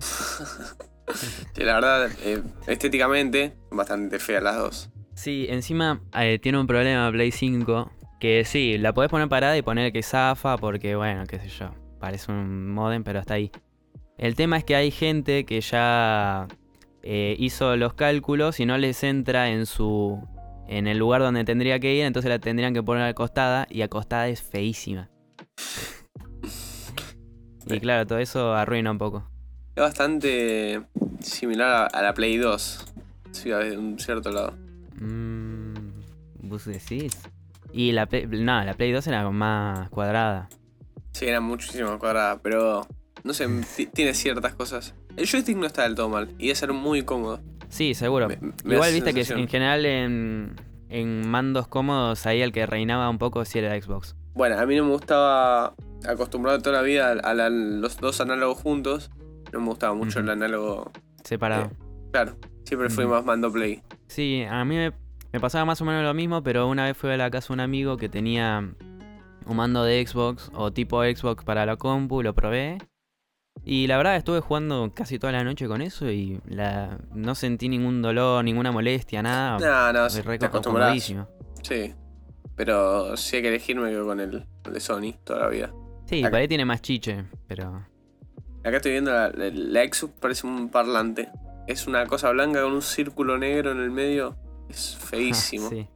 Sí, 1.54 1.62
la 1.64 1.74
verdad, 1.74 2.10
eh, 2.22 2.42
estéticamente, 2.66 3.54
bastante 3.70 4.18
feas 4.18 4.42
las 4.42 4.56
dos. 4.56 4.90
Sí, 5.14 5.46
encima 5.48 6.00
eh, 6.14 6.38
tiene 6.38 6.60
un 6.60 6.66
problema 6.66 7.10
Play 7.10 7.32
5. 7.32 7.90
Que 8.20 8.44
sí, 8.44 8.78
la 8.78 8.92
podés 8.92 9.10
poner 9.10 9.28
parada 9.28 9.56
y 9.56 9.62
poner 9.62 9.92
que 9.92 10.02
zafa 10.02 10.58
porque, 10.58 10.96
bueno, 10.96 11.24
qué 11.26 11.38
sé 11.38 11.48
yo. 11.48 11.70
Parece 11.98 12.30
un 12.30 12.72
modem, 12.72 13.04
pero 13.04 13.20
hasta 13.20 13.34
ahí. 13.34 13.50
El 14.16 14.34
tema 14.34 14.58
es 14.58 14.64
que 14.64 14.74
hay 14.76 14.90
gente 14.90 15.44
que 15.44 15.60
ya 15.60 16.46
eh, 17.10 17.34
hizo 17.38 17.74
los 17.76 17.94
cálculos 17.94 18.60
y 18.60 18.66
no 18.66 18.76
les 18.76 19.02
entra 19.02 19.48
en 19.48 19.64
su. 19.64 20.22
en 20.68 20.86
el 20.86 20.98
lugar 20.98 21.22
donde 21.22 21.42
tendría 21.44 21.80
que 21.80 21.94
ir, 21.94 22.04
entonces 22.04 22.28
la 22.28 22.38
tendrían 22.38 22.74
que 22.74 22.82
poner 22.82 23.04
acostada 23.04 23.66
y 23.70 23.80
acostada 23.80 24.28
es 24.28 24.42
feísima. 24.42 25.08
Y 27.66 27.80
claro, 27.80 28.06
todo 28.06 28.18
eso 28.18 28.54
arruina 28.54 28.90
un 28.90 28.98
poco. 28.98 29.28
Es 29.74 29.82
bastante 29.82 30.82
similar 31.20 31.88
a, 31.92 32.02
la 32.02 32.12
Play 32.14 32.36
2. 32.36 32.84
Sí, 33.30 33.50
de 33.50 33.76
un 33.78 33.98
cierto 33.98 34.30
lado. 34.30 34.52
Mm, 35.00 35.74
¿Vos 36.42 36.64
decís? 36.64 37.12
Y 37.72 37.92
la 37.92 38.06
Play, 38.06 38.26
no, 38.26 38.64
la 38.64 38.74
Play 38.74 38.92
2 38.92 39.06
era 39.06 39.28
más 39.30 39.88
cuadrada. 39.90 40.48
Sí, 41.12 41.26
era 41.26 41.40
muchísimo 41.40 41.90
más 41.90 41.98
cuadrada, 41.98 42.38
pero 42.42 42.86
no 43.24 43.32
sé, 43.32 43.46
ti- 43.76 43.86
tiene 43.86 44.14
ciertas 44.14 44.54
cosas. 44.54 44.94
El 45.18 45.26
joystick 45.26 45.56
no 45.56 45.66
está 45.66 45.82
del 45.82 45.94
todo 45.94 46.08
mal 46.08 46.34
y 46.38 46.50
es 46.50 46.58
ser 46.58 46.72
muy 46.72 47.02
cómodo. 47.02 47.40
Sí, 47.68 47.94
seguro. 47.94 48.28
Me- 48.28 48.38
me 48.40 48.50
da 48.64 48.74
Igual 48.74 48.92
viste 48.94 49.12
que 49.14 49.20
en 49.20 49.48
general 49.48 49.84
en, 49.84 50.56
en 50.88 51.28
mandos 51.28 51.68
cómodos 51.68 52.24
ahí 52.26 52.40
el 52.40 52.52
que 52.52 52.64
reinaba 52.66 53.10
un 53.10 53.18
poco 53.18 53.44
sí 53.44 53.58
era 53.58 53.78
Xbox. 53.80 54.14
Bueno, 54.34 54.58
a 54.58 54.64
mí 54.66 54.76
no 54.76 54.84
me 54.84 54.92
gustaba, 54.92 55.74
acostumbrado 56.08 56.60
toda 56.60 56.76
la 56.76 56.82
vida 56.82 57.10
a, 57.12 57.34
la- 57.34 57.50
los 57.50 57.98
dos 57.98 58.20
análogos 58.20 58.58
juntos, 58.58 59.10
no 59.52 59.60
me 59.60 59.66
gustaba 59.66 59.94
mucho 59.94 60.20
el 60.20 60.30
análogo. 60.30 60.90
Separado. 61.24 61.64
Eh. 61.64 61.70
Claro, 62.12 62.36
siempre 62.64 62.88
fui 62.88 63.04
más 63.06 63.24
mando 63.24 63.52
play. 63.52 63.82
Sí, 64.06 64.44
a 64.48 64.64
mí 64.64 64.76
me, 64.76 64.92
me 65.32 65.40
pasaba 65.40 65.64
más 65.64 65.80
o 65.82 65.84
menos 65.84 66.04
lo 66.04 66.14
mismo, 66.14 66.42
pero 66.42 66.68
una 66.68 66.84
vez 66.84 66.96
fui 66.96 67.10
a 67.10 67.16
la 67.16 67.30
casa 67.30 67.48
de 67.48 67.54
un 67.54 67.60
amigo 67.60 67.96
que 67.96 68.08
tenía 68.08 68.72
un 69.46 69.56
mando 69.56 69.82
de 69.84 70.06
Xbox 70.06 70.50
o 70.54 70.70
tipo 70.72 71.02
Xbox 71.02 71.44
para 71.44 71.66
la 71.66 71.76
compu, 71.76 72.22
lo 72.22 72.34
probé. 72.34 72.78
Y 73.64 73.86
la 73.86 73.96
verdad 73.98 74.16
estuve 74.16 74.40
jugando 74.40 74.90
casi 74.94 75.18
toda 75.18 75.32
la 75.32 75.44
noche 75.44 75.66
con 75.68 75.82
eso 75.82 76.10
y 76.10 76.40
la, 76.46 76.98
no 77.12 77.34
sentí 77.34 77.68
ningún 77.68 78.00
dolor, 78.00 78.42
ninguna 78.44 78.72
molestia, 78.72 79.22
nada. 79.22 79.58
No, 79.58 79.92
no, 79.92 80.08
te 80.08 80.44
acostumbras. 80.46 80.86
comodísimo. 80.86 81.28
Sí. 81.62 81.94
Pero 82.56 83.16
si 83.16 83.36
hay 83.36 83.42
que 83.42 83.48
elegir, 83.48 83.76
me 83.76 83.90
quedo 83.90 84.06
con 84.06 84.20
el, 84.20 84.46
el 84.64 84.72
de 84.72 84.80
Sony 84.80 85.14
toda 85.24 85.40
la 85.40 85.48
vida. 85.48 85.72
Sí, 86.06 86.22
por 86.22 86.34
ahí 86.36 86.48
tiene 86.48 86.64
más 86.64 86.80
chiche, 86.82 87.24
pero... 87.46 87.86
Acá 88.64 88.76
estoy 88.78 88.92
viendo 88.92 89.12
la, 89.12 89.28
la, 89.30 89.50
la 89.52 89.82
Xbox, 89.84 90.14
parece 90.20 90.46
un 90.46 90.68
parlante. 90.70 91.28
Es 91.66 91.86
una 91.86 92.06
cosa 92.06 92.30
blanca 92.30 92.62
con 92.62 92.72
un 92.72 92.82
círculo 92.82 93.38
negro 93.38 93.70
en 93.72 93.78
el 93.80 93.90
medio. 93.90 94.36
Es 94.68 94.96
feísimo. 95.00 95.68
sí, 95.68 95.86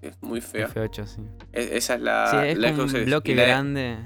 Es 0.00 0.16
muy 0.22 0.40
fea. 0.40 0.68
F8, 0.68 1.06
sí. 1.06 1.22
Es- 1.52 1.70
esa 1.72 1.94
es 1.96 2.00
la, 2.00 2.28
sí, 2.30 2.36
es 2.48 2.58
la 2.58 2.72
Xbox 2.74 2.94
un 2.94 3.04
bloque 3.04 3.34
grande. 3.34 3.98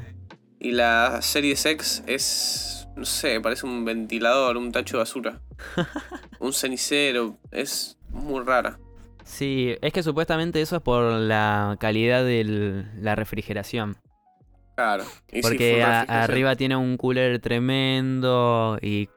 Y 0.58 0.72
la 0.72 1.20
Series 1.22 1.64
X 1.66 2.02
es. 2.06 2.73
No 2.96 3.04
sé, 3.04 3.40
parece 3.40 3.66
un 3.66 3.84
ventilador, 3.84 4.56
un 4.56 4.70
tacho 4.72 4.96
de 4.96 5.02
basura. 5.02 5.40
un 6.38 6.52
cenicero. 6.52 7.36
Es 7.50 7.98
muy 8.10 8.42
rara. 8.44 8.78
Sí, 9.24 9.74
es 9.80 9.92
que 9.92 10.02
supuestamente 10.02 10.60
eso 10.60 10.76
es 10.76 10.82
por 10.82 11.02
la 11.12 11.76
calidad 11.80 12.24
de 12.24 12.84
la 13.00 13.14
refrigeración. 13.14 13.96
Claro. 14.76 15.04
Y 15.32 15.40
Porque 15.42 15.82
a- 15.82 16.02
arriba 16.02 16.56
tiene 16.56 16.76
un 16.76 16.96
cooler 16.96 17.38
tremendo 17.40 18.78
y 18.82 19.08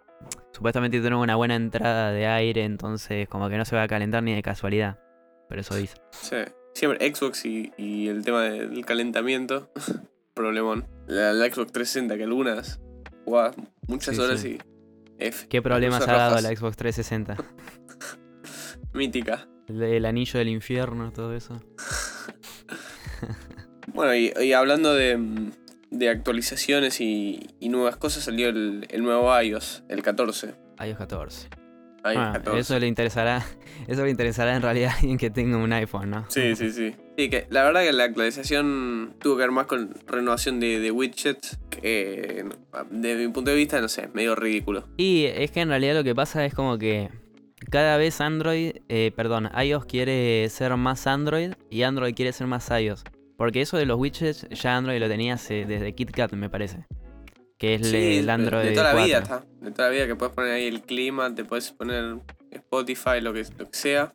supuestamente 0.53 0.99
tiene 1.01 1.15
una 1.15 1.35
buena 1.35 1.55
entrada 1.55 2.11
de 2.11 2.25
aire, 2.27 2.63
entonces 2.63 3.27
como 3.27 3.49
que 3.49 3.57
no 3.57 3.65
se 3.65 3.75
va 3.75 3.83
a 3.83 3.87
calentar 3.87 4.23
ni 4.23 4.33
de 4.33 4.41
casualidad. 4.41 4.97
Por 5.49 5.59
eso 5.59 5.75
dice. 5.75 5.97
Sí. 6.11 6.37
Siempre 6.73 7.13
Xbox 7.13 7.45
y, 7.45 7.71
y 7.77 8.07
el 8.07 8.23
tema 8.23 8.43
del 8.43 8.85
calentamiento. 8.85 9.69
Problemón. 10.33 10.87
La, 11.07 11.33
la 11.33 11.45
Xbox 11.45 11.71
360, 11.71 12.17
que 12.17 12.23
algunas 12.23 12.79
jugabas 13.27 13.55
muchas 13.87 14.15
Sí, 14.15 14.21
horas 14.21 14.39
sí. 14.39 14.57
y. 14.57 15.23
F. 15.25 15.47
¿Qué 15.49 15.61
problemas 15.61 16.01
ha 16.07 16.11
dado 16.13 16.29
rojas. 16.35 16.43
la 16.43 16.55
Xbox 16.55 16.77
360? 16.77 17.35
Mítica. 18.93 19.47
El, 19.67 19.83
el 19.83 20.05
anillo 20.05 20.39
del 20.39 20.47
infierno, 20.49 21.11
todo 21.11 21.33
eso. 21.35 21.59
Bueno, 23.93 24.13
y, 24.13 24.31
y 24.45 24.53
hablando 24.53 24.93
de, 24.93 25.49
de 25.89 26.09
actualizaciones 26.09 27.01
y, 27.01 27.47
y 27.59 27.69
nuevas 27.69 27.97
cosas, 27.97 28.23
salió 28.25 28.49
el, 28.49 28.85
el 28.89 29.01
nuevo 29.01 29.33
iOS, 29.41 29.83
el 29.89 30.03
14. 30.03 30.53
iOS 30.85 30.97
14. 30.97 31.47
iOS 31.47 31.49
Ah, 32.03 32.31
14. 32.33 32.59
eso 32.59 32.77
le 32.79 32.87
interesará. 32.87 33.43
Eso 33.87 34.03
le 34.03 34.11
interesará 34.11 34.55
en 34.55 34.61
realidad 34.61 34.91
a 34.91 34.95
alguien 34.99 35.17
que 35.17 35.29
tenga 35.29 35.57
un 35.57 35.71
iPhone, 35.73 36.09
¿no? 36.11 36.25
Sí, 36.29 36.55
sí, 36.55 36.71
sí. 36.71 36.93
Sí, 37.17 37.29
que 37.31 37.47
la 37.49 37.63
verdad 37.63 37.81
que 37.81 37.91
la 37.93 38.03
actualización 38.03 39.15
tuvo 39.19 39.35
que 39.37 39.41
ver 39.41 39.51
más 39.51 39.65
con 39.65 39.89
renovación 40.05 40.59
de, 40.59 40.79
de 40.79 40.91
widgets, 40.91 41.57
que 41.71 42.45
desde 42.91 43.27
mi 43.27 43.33
punto 43.33 43.49
de 43.51 43.57
vista, 43.57 43.81
no 43.81 43.87
sé, 43.89 44.07
medio 44.13 44.35
ridículo. 44.35 44.87
Y 44.97 45.25
es 45.25 45.49
que 45.51 45.61
en 45.61 45.69
realidad 45.69 45.95
lo 45.95 46.03
que 46.03 46.13
pasa 46.13 46.45
es 46.45 46.53
como 46.53 46.77
que 46.77 47.09
cada 47.71 47.97
vez 47.97 48.21
Android, 48.21 48.75
eh, 48.87 49.11
perdón, 49.15 49.49
iOS 49.59 49.85
quiere 49.85 50.47
ser 50.49 50.75
más 50.77 51.07
Android 51.07 51.53
y 51.71 51.81
Android 51.81 52.13
quiere 52.13 52.31
ser 52.33 52.45
más 52.45 52.69
iOS. 52.69 53.03
Porque 53.35 53.61
eso 53.61 53.77
de 53.77 53.85
los 53.87 53.99
widgets 53.99 54.47
ya 54.49 54.77
Android 54.77 54.99
lo 54.99 55.07
tenía 55.07 55.33
hace- 55.35 55.65
desde 55.65 55.93
KitKat, 55.93 56.33
me 56.33 56.49
parece. 56.51 56.85
Que 57.57 57.73
es 57.75 57.87
Sí, 57.89 58.17
el 58.19 58.29
Android 58.29 58.65
de 58.67 58.71
toda 58.73 58.93
la 58.93 59.03
vida 59.03 59.21
4. 59.21 59.35
está. 59.37 59.65
De 59.65 59.71
toda 59.71 59.87
la 59.89 59.93
vida 59.95 60.05
que 60.07 60.15
puedes 60.15 60.35
poner 60.35 60.51
ahí 60.51 60.67
el 60.67 60.81
clima, 60.81 61.33
te 61.33 61.43
puedes 61.43 61.71
poner 61.71 62.17
Spotify, 62.51 63.21
lo 63.21 63.33
que, 63.33 63.43
lo 63.57 63.69
que 63.71 63.77
sea. 63.77 64.13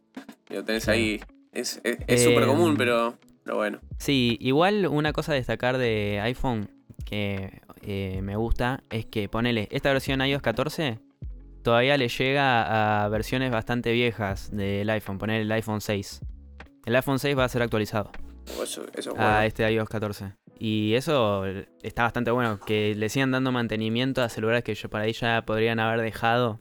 Y 0.48 0.54
lo 0.54 0.64
tenés 0.64 0.88
ahí. 0.88 1.20
Es 1.52 1.80
súper 2.24 2.46
común, 2.46 2.76
pero, 2.76 3.18
pero 3.44 3.56
bueno. 3.56 3.80
Sí, 3.98 4.38
igual 4.40 4.86
una 4.86 5.12
cosa 5.12 5.32
a 5.32 5.34
destacar 5.34 5.78
de 5.78 6.20
iPhone 6.22 6.70
que 7.04 7.60
eh, 7.82 8.20
me 8.22 8.36
gusta 8.36 8.82
es 8.90 9.06
que 9.06 9.28
ponele, 9.28 9.68
esta 9.70 9.92
versión 9.92 10.22
iOS 10.22 10.42
14 10.42 10.98
todavía 11.62 11.96
le 11.96 12.08
llega 12.08 13.04
a 13.04 13.08
versiones 13.08 13.50
bastante 13.50 13.92
viejas 13.92 14.50
del 14.50 14.88
iPhone, 14.90 15.18
poner 15.18 15.42
el 15.42 15.52
iPhone 15.52 15.80
6. 15.80 16.20
El 16.84 16.96
iPhone 16.96 17.18
6 17.18 17.38
va 17.38 17.44
a 17.44 17.48
ser 17.48 17.62
actualizado 17.62 18.10
O 18.58 18.62
Eso, 18.64 18.84
eso 18.94 19.12
es 19.12 19.18
a 19.18 19.46
este 19.46 19.70
iOS 19.70 19.88
14. 19.88 20.32
Y 20.58 20.94
eso 20.94 21.44
está 21.82 22.04
bastante 22.04 22.30
bueno, 22.30 22.60
que 22.60 22.94
le 22.94 23.08
sigan 23.08 23.32
dando 23.32 23.50
mantenimiento 23.52 24.22
a 24.22 24.28
celulares 24.28 24.62
que 24.62 24.74
yo 24.74 24.88
por 24.88 25.00
ahí 25.00 25.12
ya 25.12 25.42
podrían 25.44 25.80
haber 25.80 26.00
dejado. 26.00 26.60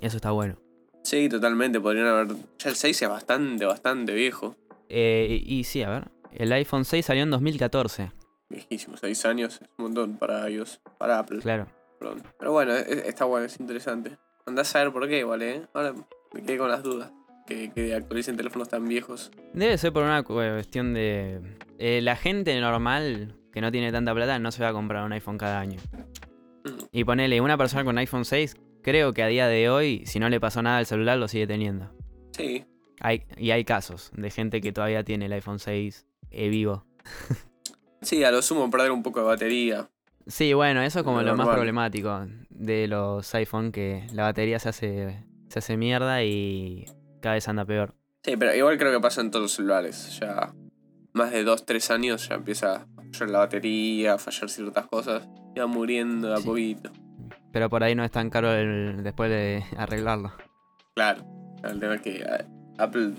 Eso 0.00 0.16
está 0.16 0.30
bueno. 0.32 0.61
Sí, 1.02 1.28
totalmente. 1.28 1.80
Podrían 1.80 2.06
haber. 2.06 2.28
Ya 2.58 2.70
el 2.70 2.76
6 2.76 3.02
es 3.02 3.08
bastante, 3.08 3.64
bastante 3.64 4.14
viejo. 4.14 4.56
Eh, 4.88 5.42
y, 5.44 5.60
y 5.60 5.64
sí, 5.64 5.82
a 5.82 5.90
ver, 5.90 6.08
el 6.32 6.52
iPhone 6.52 6.84
6 6.84 7.04
salió 7.06 7.22
en 7.22 7.30
2014, 7.30 8.12
Viejísimo, 8.50 8.96
6 8.98 9.24
años. 9.26 9.60
Es 9.62 9.68
un 9.78 9.84
montón 9.86 10.16
para 10.18 10.48
iOS. 10.50 10.80
Para 10.98 11.18
Apple. 11.18 11.38
claro. 11.40 11.66
Perdón. 11.98 12.22
Pero 12.38 12.52
bueno, 12.52 12.74
es- 12.74 12.86
está 13.06 13.24
bueno, 13.24 13.46
es 13.46 13.58
interesante. 13.60 14.18
Andás 14.46 14.74
a 14.76 14.80
ver 14.84 14.92
por 14.92 15.08
qué, 15.08 15.24
¿vale? 15.24 15.50
¿eh? 15.56 15.62
Ahora 15.72 15.94
me 16.34 16.42
quedé 16.42 16.58
con 16.58 16.68
las 16.68 16.82
dudas. 16.82 17.10
Que, 17.46 17.70
que 17.72 17.94
actualicen 17.94 18.36
teléfonos 18.36 18.68
tan 18.68 18.86
viejos. 18.86 19.30
Debe 19.52 19.76
ser 19.78 19.92
por 19.92 20.04
una 20.04 20.22
cuestión 20.22 20.94
de... 20.94 21.40
eh, 21.78 22.00
la 22.02 22.14
gente 22.16 22.58
normal 22.60 23.34
que 23.52 23.60
no 23.60 23.72
tiene 23.72 23.90
tanta 23.90 24.14
plata 24.14 24.38
no 24.38 24.52
se 24.52 24.62
va 24.62 24.68
a 24.68 24.72
comprar 24.72 25.04
un 25.04 25.12
iPhone 25.12 25.38
cada 25.38 25.58
año. 25.60 25.78
Mm. 26.64 26.84
Y 26.92 27.04
ponele, 27.04 27.40
una 27.40 27.56
persona 27.58 27.84
con 27.84 27.98
iPhone 27.98 28.24
6, 28.24 28.56
creo 28.82 29.12
que 29.12 29.22
a 29.22 29.26
día 29.28 29.46
de 29.48 29.68
hoy, 29.70 30.04
si 30.06 30.18
no 30.18 30.28
le 30.28 30.40
pasó 30.40 30.62
nada 30.62 30.78
al 30.78 30.86
celular, 30.86 31.18
lo 31.18 31.28
sigue 31.28 31.46
teniendo. 31.46 31.90
Sí. 32.32 32.64
Hay, 33.00 33.24
y 33.36 33.50
hay 33.50 33.64
casos 33.64 34.10
de 34.14 34.30
gente 34.30 34.60
que 34.60 34.72
todavía 34.72 35.02
tiene 35.04 35.26
el 35.26 35.32
iPhone 35.32 35.58
6 35.58 36.06
eh, 36.30 36.48
vivo. 36.48 36.84
Sí, 38.02 38.24
a 38.24 38.32
lo 38.32 38.42
sumo 38.42 38.68
perder 38.68 38.90
un 38.90 39.04
poco 39.04 39.20
de 39.20 39.26
batería. 39.26 39.88
Sí, 40.26 40.52
bueno, 40.54 40.82
eso 40.82 40.98
es 40.98 41.04
como 41.04 41.22
Lo 41.22 41.28
lo 41.28 41.36
más 41.36 41.48
problemático 41.48 42.26
de 42.50 42.88
los 42.88 43.32
iPhone, 43.36 43.70
que 43.70 44.08
la 44.12 44.24
batería 44.24 44.58
se 44.58 44.70
hace, 44.70 45.24
se 45.48 45.58
hace 45.60 45.76
mierda 45.76 46.24
y 46.24 46.84
cada 47.20 47.36
vez 47.36 47.46
anda 47.46 47.64
peor. 47.64 47.94
Sí, 48.24 48.36
pero 48.36 48.52
igual 48.56 48.76
creo 48.76 48.92
que 48.92 49.00
pasa 49.00 49.20
en 49.20 49.30
todos 49.30 49.44
los 49.44 49.52
celulares. 49.52 50.18
Ya 50.20 50.52
más 51.12 51.30
de 51.30 51.44
2-3 51.46 51.90
años 51.94 52.28
ya 52.28 52.34
empieza 52.34 52.74
a 52.74 52.86
fallar 53.12 53.30
la 53.30 53.38
batería, 53.38 54.14
a 54.14 54.18
fallar 54.18 54.50
ciertas 54.50 54.86
cosas. 54.88 55.28
Ya 55.54 55.66
muriendo 55.66 56.26
de 56.26 56.34
a 56.34 56.38
Sí. 56.38 56.44
poquito. 56.44 56.90
Pero 57.52 57.68
por 57.68 57.82
ahí 57.84 57.94
no 57.94 58.04
es 58.04 58.10
tan 58.10 58.30
caro 58.30 58.52
el- 58.52 59.02
después 59.02 59.30
de 59.30 59.64
arreglarlo. 59.76 60.32
Claro. 60.94 61.24
El 61.62 61.78
tema 61.78 61.94
es 61.96 62.00
que 62.00 62.24
Apple 62.78 63.12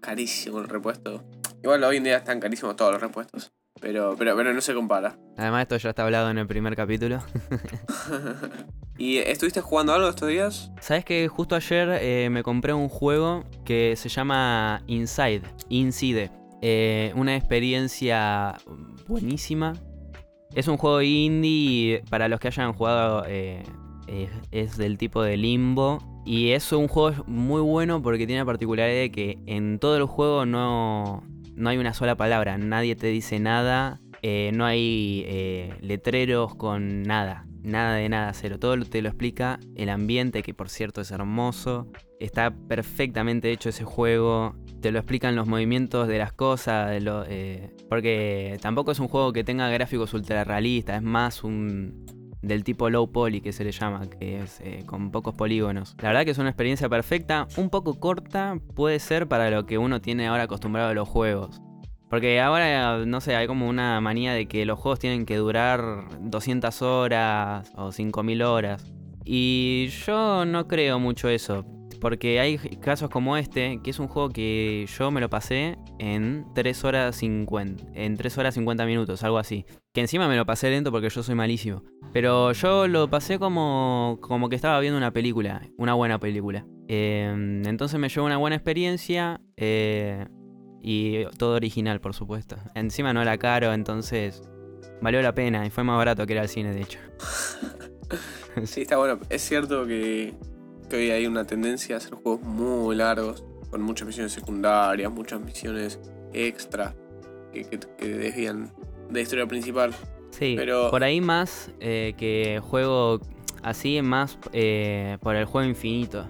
carísimo 0.00 0.58
el 0.60 0.68
repuesto. 0.68 1.24
Igual 1.62 1.82
hoy 1.84 1.96
en 1.96 2.04
día 2.04 2.18
están 2.18 2.40
carísimos 2.40 2.76
todos 2.76 2.92
los 2.92 3.00
repuestos. 3.00 3.52
Pero, 3.80 4.14
pero, 4.18 4.34
pero 4.36 4.54
no 4.54 4.60
se 4.62 4.72
compara. 4.74 5.18
Además, 5.36 5.62
esto 5.62 5.76
ya 5.76 5.90
está 5.90 6.04
hablado 6.04 6.30
en 6.30 6.38
el 6.38 6.46
primer 6.46 6.74
capítulo. 6.76 7.22
¿Y 8.98 9.18
estuviste 9.18 9.60
jugando 9.60 9.92
algo 9.92 10.08
estos 10.08 10.28
días? 10.28 10.72
Sabes 10.80 11.04
que 11.04 11.28
justo 11.28 11.54
ayer 11.54 11.98
eh, 12.00 12.28
me 12.30 12.42
compré 12.42 12.72
un 12.72 12.88
juego 12.88 13.44
que 13.64 13.94
se 13.96 14.08
llama 14.08 14.82
Inside, 14.86 15.42
Inside. 15.68 16.30
Eh, 16.62 17.12
una 17.16 17.36
experiencia 17.36 18.54
buenísima. 19.06 19.74
Es 20.56 20.68
un 20.68 20.78
juego 20.78 21.02
indie, 21.02 22.02
para 22.08 22.28
los 22.28 22.40
que 22.40 22.48
hayan 22.48 22.72
jugado, 22.72 23.24
eh, 23.28 23.62
es 24.50 24.78
del 24.78 24.96
tipo 24.96 25.22
de 25.22 25.36
limbo. 25.36 25.98
Y 26.24 26.52
es 26.52 26.72
un 26.72 26.88
juego 26.88 27.24
muy 27.26 27.60
bueno 27.60 28.02
porque 28.02 28.26
tiene 28.26 28.40
la 28.40 28.46
particularidad 28.46 29.02
de 29.02 29.12
que 29.12 29.38
en 29.44 29.78
todo 29.78 29.98
el 29.98 30.06
juego 30.06 30.46
no, 30.46 31.22
no 31.54 31.68
hay 31.68 31.76
una 31.76 31.92
sola 31.92 32.16
palabra, 32.16 32.56
nadie 32.56 32.96
te 32.96 33.08
dice 33.08 33.38
nada, 33.38 34.00
eh, 34.22 34.50
no 34.54 34.64
hay 34.64 35.24
eh, 35.26 35.74
letreros 35.80 36.54
con 36.54 37.02
nada, 37.02 37.45
nada 37.66 37.96
de 37.96 38.08
nada, 38.08 38.32
cero. 38.32 38.58
Todo 38.58 38.78
te 38.84 39.02
lo 39.02 39.08
explica 39.08 39.58
el 39.74 39.88
ambiente, 39.90 40.42
que 40.42 40.54
por 40.54 40.68
cierto 40.68 41.00
es 41.00 41.10
hermoso. 41.10 41.88
Está 42.20 42.50
perfectamente 42.50 43.50
hecho 43.50 43.68
ese 43.68 43.84
juego. 43.84 44.54
Te 44.80 44.92
lo 44.92 44.98
explican 44.98 45.36
los 45.36 45.46
movimientos 45.46 46.08
de 46.08 46.18
las 46.18 46.32
cosas. 46.32 46.90
eh, 47.28 47.74
porque 47.88 48.58
tampoco 48.62 48.92
es 48.92 49.00
un 49.00 49.08
juego 49.08 49.32
que 49.32 49.44
tenga 49.44 49.68
gráficos 49.68 50.14
ultra 50.14 50.44
realistas. 50.44 50.96
Es 50.96 51.02
más 51.02 51.44
un. 51.44 52.06
del 52.40 52.62
tipo 52.62 52.88
low 52.88 53.10
poly 53.10 53.40
que 53.40 53.52
se 53.52 53.64
le 53.64 53.72
llama. 53.72 54.08
Que 54.08 54.42
es 54.42 54.60
eh, 54.60 54.84
con 54.86 55.10
pocos 55.10 55.34
polígonos. 55.34 55.96
La 56.00 56.08
verdad 56.08 56.24
que 56.24 56.30
es 56.30 56.38
una 56.38 56.50
experiencia 56.50 56.88
perfecta. 56.88 57.48
Un 57.56 57.68
poco 57.70 57.98
corta 57.98 58.58
puede 58.74 59.00
ser 59.00 59.26
para 59.26 59.50
lo 59.50 59.66
que 59.66 59.78
uno 59.78 60.00
tiene 60.00 60.28
ahora 60.28 60.44
acostumbrado 60.44 60.90
a 60.90 60.94
los 60.94 61.08
juegos. 61.08 61.60
Porque 62.08 62.40
ahora, 62.40 63.04
no 63.04 63.20
sé, 63.20 63.34
hay 63.34 63.46
como 63.46 63.68
una 63.68 64.00
manía 64.00 64.32
de 64.32 64.46
que 64.46 64.64
los 64.64 64.78
juegos 64.78 65.00
tienen 65.00 65.26
que 65.26 65.36
durar 65.36 66.04
200 66.20 66.82
horas 66.82 67.72
o 67.76 67.90
5000 67.90 68.42
horas. 68.42 68.92
Y 69.24 69.88
yo 70.06 70.44
no 70.44 70.68
creo 70.68 71.00
mucho 71.00 71.28
eso. 71.28 71.64
Porque 72.00 72.38
hay 72.40 72.58
casos 72.80 73.10
como 73.10 73.36
este, 73.36 73.80
que 73.82 73.90
es 73.90 73.98
un 73.98 74.06
juego 74.06 74.28
que 74.28 74.86
yo 74.98 75.10
me 75.10 75.20
lo 75.20 75.30
pasé 75.30 75.78
en 75.98 76.46
3 76.54 76.84
horas 76.84 77.16
50. 77.16 77.84
En 77.94 78.16
3 78.16 78.38
horas 78.38 78.54
50 78.54 78.86
minutos, 78.86 79.24
algo 79.24 79.38
así. 79.38 79.64
Que 79.92 80.02
encima 80.02 80.28
me 80.28 80.36
lo 80.36 80.46
pasé 80.46 80.70
lento 80.70 80.92
porque 80.92 81.08
yo 81.08 81.22
soy 81.22 81.34
malísimo. 81.34 81.82
Pero 82.12 82.52
yo 82.52 82.86
lo 82.86 83.08
pasé 83.08 83.38
como, 83.38 84.18
como 84.20 84.48
que 84.48 84.56
estaba 84.56 84.78
viendo 84.78 84.98
una 84.98 85.12
película. 85.12 85.62
Una 85.78 85.94
buena 85.94 86.20
película. 86.20 86.66
Eh, 86.86 87.62
entonces 87.66 87.98
me 87.98 88.08
llevó 88.08 88.26
una 88.26 88.36
buena 88.36 88.56
experiencia. 88.56 89.40
eh, 89.56 90.26
y 90.88 91.24
todo 91.36 91.56
original, 91.56 92.00
por 92.00 92.14
supuesto. 92.14 92.54
Encima 92.76 93.12
no 93.12 93.20
era 93.20 93.36
caro, 93.38 93.72
entonces 93.72 94.40
valió 95.02 95.20
la 95.20 95.34
pena. 95.34 95.66
Y 95.66 95.70
fue 95.70 95.82
más 95.82 95.96
barato 95.96 96.24
que 96.26 96.34
ir 96.34 96.38
al 96.38 96.48
cine, 96.48 96.72
de 96.72 96.82
hecho. 96.82 96.98
Sí, 98.64 98.82
está 98.82 98.96
bueno. 98.96 99.18
Es 99.28 99.42
cierto 99.42 99.84
que, 99.86 100.32
que 100.88 100.96
hoy 100.96 101.10
hay 101.10 101.26
una 101.26 101.44
tendencia 101.44 101.96
a 101.96 101.98
hacer 101.98 102.14
juegos 102.14 102.40
muy 102.42 102.96
largos, 102.96 103.44
con 103.70 103.82
muchas 103.82 104.06
misiones 104.06 104.32
secundarias, 104.32 105.12
muchas 105.12 105.40
misiones 105.40 105.98
extra, 106.32 106.94
que, 107.52 107.64
que, 107.68 107.78
que 107.98 108.08
desvían 108.08 108.72
de 109.08 109.12
la 109.14 109.20
historia 109.20 109.46
principal. 109.46 109.92
Sí, 110.30 110.54
Pero- 110.56 110.90
por 110.90 111.04
ahí 111.04 111.20
más 111.20 111.70
eh, 111.80 112.14
que 112.16 112.60
juego 112.62 113.20
así, 113.62 114.00
más 114.00 114.38
eh, 114.54 115.18
por 115.20 115.36
el 115.36 115.44
juego 115.44 115.68
infinito. 115.68 116.26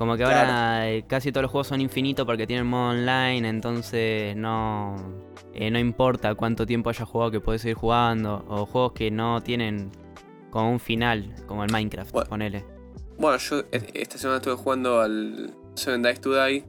Como 0.00 0.16
que 0.16 0.24
ahora 0.24 0.90
eh, 0.90 1.04
casi 1.06 1.30
todos 1.30 1.42
los 1.42 1.50
juegos 1.50 1.66
son 1.66 1.82
infinitos 1.82 2.24
porque 2.24 2.46
tienen 2.46 2.66
modo 2.66 2.92
online, 2.92 3.46
entonces 3.46 4.34
no, 4.34 4.96
eh, 5.52 5.70
no 5.70 5.78
importa 5.78 6.34
cuánto 6.36 6.64
tiempo 6.64 6.88
hayas 6.88 7.06
jugado 7.06 7.30
que 7.30 7.40
puedes 7.40 7.60
seguir 7.60 7.76
jugando. 7.76 8.42
O 8.48 8.64
juegos 8.64 8.92
que 8.92 9.10
no 9.10 9.42
tienen 9.42 9.90
como 10.48 10.72
un 10.72 10.80
final, 10.80 11.34
como 11.46 11.64
el 11.64 11.70
Minecraft, 11.70 12.12
Bueno. 12.12 12.30
ponele. 12.30 12.64
Bueno, 13.18 13.36
yo 13.36 13.62
esta 13.70 14.16
semana 14.16 14.38
estuve 14.38 14.54
jugando 14.54 15.02
al 15.02 15.54
Seven 15.74 16.00
Days 16.00 16.22
to 16.22 16.32
Die, 16.32 16.64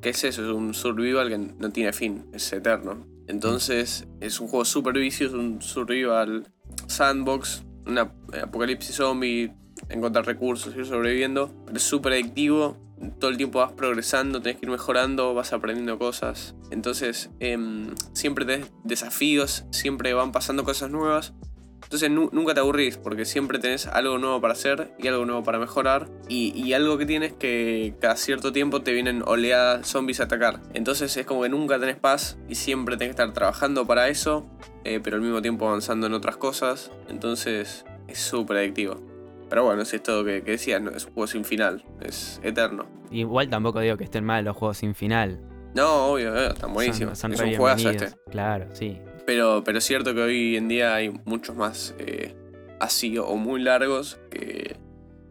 que 0.00 0.10
es 0.10 0.22
eso, 0.22 0.44
es 0.44 0.52
un 0.52 0.72
survival 0.72 1.28
que 1.28 1.38
no 1.38 1.70
tiene 1.70 1.92
fin, 1.92 2.24
es 2.32 2.52
eterno. 2.52 3.04
Entonces, 3.26 4.06
es 4.20 4.38
un 4.38 4.46
juego 4.46 4.64
super 4.64 4.94
vicio, 4.94 5.26
es 5.26 5.32
un 5.32 5.60
survival 5.60 6.46
sandbox, 6.86 7.64
una 7.84 8.12
eh, 8.32 8.42
apocalipsis 8.44 8.94
zombie, 8.94 9.52
encontrar 9.88 10.26
recursos, 10.26 10.74
ir 10.76 10.86
sobreviviendo, 10.86 11.52
es 11.74 11.82
súper 11.82 12.12
adictivo. 12.14 12.76
Todo 13.18 13.30
el 13.30 13.36
tiempo 13.36 13.58
vas 13.58 13.72
progresando, 13.72 14.40
tenés 14.40 14.58
que 14.58 14.64
ir 14.66 14.70
mejorando, 14.72 15.34
vas 15.34 15.52
aprendiendo 15.52 15.98
cosas. 15.98 16.54
Entonces, 16.70 17.28
em, 17.40 17.94
siempre 18.14 18.44
tenés 18.46 18.70
desafíos, 18.84 19.64
siempre 19.70 20.14
van 20.14 20.32
pasando 20.32 20.64
cosas 20.64 20.90
nuevas. 20.90 21.34
Entonces 21.82 22.10
nu- 22.10 22.30
nunca 22.32 22.52
te 22.54 22.60
aburrís 22.60 22.96
porque 22.96 23.24
siempre 23.26 23.58
tenés 23.60 23.86
algo 23.86 24.18
nuevo 24.18 24.40
para 24.40 24.54
hacer 24.54 24.92
y 24.98 25.06
algo 25.08 25.24
nuevo 25.26 25.44
para 25.44 25.58
mejorar. 25.58 26.08
Y, 26.28 26.52
y 26.60 26.72
algo 26.72 26.96
que 26.98 27.04
tienes 27.06 27.34
que 27.34 27.94
cada 28.00 28.16
cierto 28.16 28.50
tiempo 28.50 28.80
te 28.82 28.92
vienen 28.92 29.22
oleadas 29.24 29.86
zombies 29.86 30.18
a 30.20 30.24
atacar. 30.24 30.60
Entonces 30.74 31.14
es 31.16 31.26
como 31.26 31.42
que 31.42 31.48
nunca 31.50 31.78
tenés 31.78 31.96
paz 31.96 32.38
y 32.48 32.54
siempre 32.56 32.96
tenés 32.96 33.14
que 33.14 33.22
estar 33.22 33.32
trabajando 33.34 33.86
para 33.86 34.08
eso, 34.08 34.46
eh, 34.84 35.00
pero 35.04 35.16
al 35.16 35.22
mismo 35.22 35.42
tiempo 35.42 35.68
avanzando 35.68 36.06
en 36.06 36.14
otras 36.14 36.38
cosas. 36.38 36.90
Entonces 37.08 37.84
es 38.08 38.18
súper 38.18 38.56
adictivo. 38.56 39.00
Pero 39.48 39.64
bueno, 39.64 39.82
es 39.82 39.94
esto 39.94 40.24
que, 40.24 40.42
que 40.42 40.52
decías, 40.52 40.82
no, 40.82 40.90
es 40.90 41.06
un 41.06 41.12
juego 41.12 41.26
sin 41.26 41.44
final, 41.44 41.84
es 42.00 42.40
eterno. 42.42 42.86
Igual 43.10 43.48
tampoco 43.48 43.80
digo 43.80 43.96
que 43.96 44.04
estén 44.04 44.24
mal 44.24 44.44
los 44.44 44.56
juegos 44.56 44.78
sin 44.78 44.94
final. 44.94 45.40
No, 45.74 46.06
obvio, 46.06 46.34
eh, 46.36 46.48
están 46.48 46.72
buenísimos. 46.72 47.18
Son, 47.18 47.32
es 47.32 47.38
son 47.38 47.48
un 47.48 47.56
juegazo 47.56 47.90
bienvenidos. 47.90 48.12
este. 48.14 48.30
Claro, 48.30 48.66
sí. 48.72 48.98
Pero, 49.26 49.62
pero 49.64 49.78
es 49.78 49.84
cierto 49.84 50.14
que 50.14 50.22
hoy 50.22 50.56
en 50.56 50.68
día 50.68 50.94
hay 50.94 51.10
muchos 51.24 51.54
más 51.54 51.94
eh, 51.98 52.34
así 52.80 53.18
o 53.18 53.36
muy 53.36 53.60
largos 53.60 54.18
que 54.30 54.76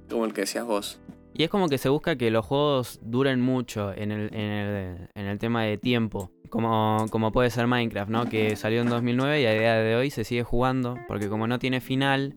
como 0.10 0.26
el 0.26 0.34
que 0.34 0.42
decías 0.42 0.66
vos. 0.66 1.00
Y 1.34 1.44
es 1.44 1.50
como 1.50 1.68
que 1.68 1.78
se 1.78 1.90
busca 1.90 2.16
que 2.16 2.32
los 2.32 2.46
juegos 2.46 3.00
duren 3.02 3.42
mucho 3.42 3.92
en 3.94 4.12
el, 4.12 4.34
en 4.34 4.52
el, 4.52 5.10
en 5.16 5.26
el 5.26 5.38
tema 5.38 5.64
de 5.64 5.78
tiempo. 5.78 6.32
Como, 6.50 7.08
como 7.10 7.32
puede 7.32 7.50
ser 7.50 7.68
Minecraft, 7.68 8.10
¿no? 8.10 8.30
Que 8.30 8.56
salió 8.56 8.82
en 8.82 8.88
2009 8.88 9.42
y 9.42 9.46
a 9.46 9.52
día 9.52 9.74
de 9.76 9.96
hoy 9.96 10.12
se 10.12 10.24
sigue 10.24 10.44
jugando. 10.44 10.96
Porque 11.08 11.28
como 11.28 11.48
no 11.48 11.60
tiene 11.60 11.82
final, 11.82 12.36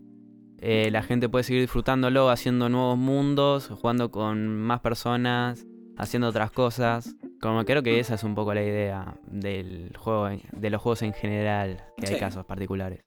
eh, 0.61 0.89
la 0.91 1.03
gente 1.03 1.29
puede 1.29 1.43
seguir 1.43 1.61
disfrutándolo, 1.61 2.29
haciendo 2.29 2.69
nuevos 2.69 2.97
mundos, 2.97 3.67
jugando 3.69 4.11
con 4.11 4.47
más 4.57 4.79
personas, 4.81 5.65
haciendo 5.97 6.27
otras 6.29 6.51
cosas. 6.51 7.15
Como 7.41 7.63
creo 7.65 7.83
que 7.83 7.99
esa 7.99 8.15
es 8.15 8.23
un 8.23 8.35
poco 8.35 8.53
la 8.53 8.61
idea 8.63 9.17
del 9.27 9.95
juego, 9.97 10.29
de 10.51 10.69
los 10.69 10.81
juegos 10.81 11.01
en 11.03 11.13
general, 11.13 11.83
que 11.97 12.07
hay 12.07 12.13
Sí. 12.15 12.19
casos 12.19 12.45
particulares. 12.45 13.01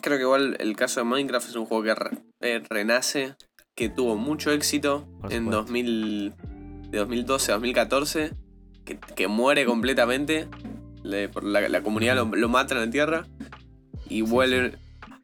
Creo 0.00 0.16
que 0.16 0.22
igual 0.22 0.56
el 0.60 0.76
caso 0.76 1.00
de 1.00 1.04
Minecraft 1.04 1.48
es 1.50 1.56
un 1.56 1.66
juego 1.66 1.82
que 1.84 1.94
re- 1.94 2.18
eh, 2.40 2.62
renace, 2.70 3.34
que 3.76 3.90
tuvo 3.90 4.16
mucho 4.16 4.50
éxito 4.50 5.06
en 5.24 5.44
supuesto. 5.44 5.50
2000, 5.50 6.32
de 6.90 6.98
2012 6.98 7.52
a 7.52 7.54
2014, 7.56 8.30
que, 8.86 8.98
que 8.98 9.28
muere 9.28 9.66
completamente, 9.66 10.48
le- 11.02 11.28
por 11.28 11.44
la, 11.44 11.68
la 11.68 11.82
comunidad 11.82 12.14
lo, 12.16 12.24
lo 12.34 12.48
mata 12.48 12.74
en 12.74 12.80
la 12.80 12.90
tierra 12.90 13.26
y 14.08 14.22
vuelve, 14.22 14.72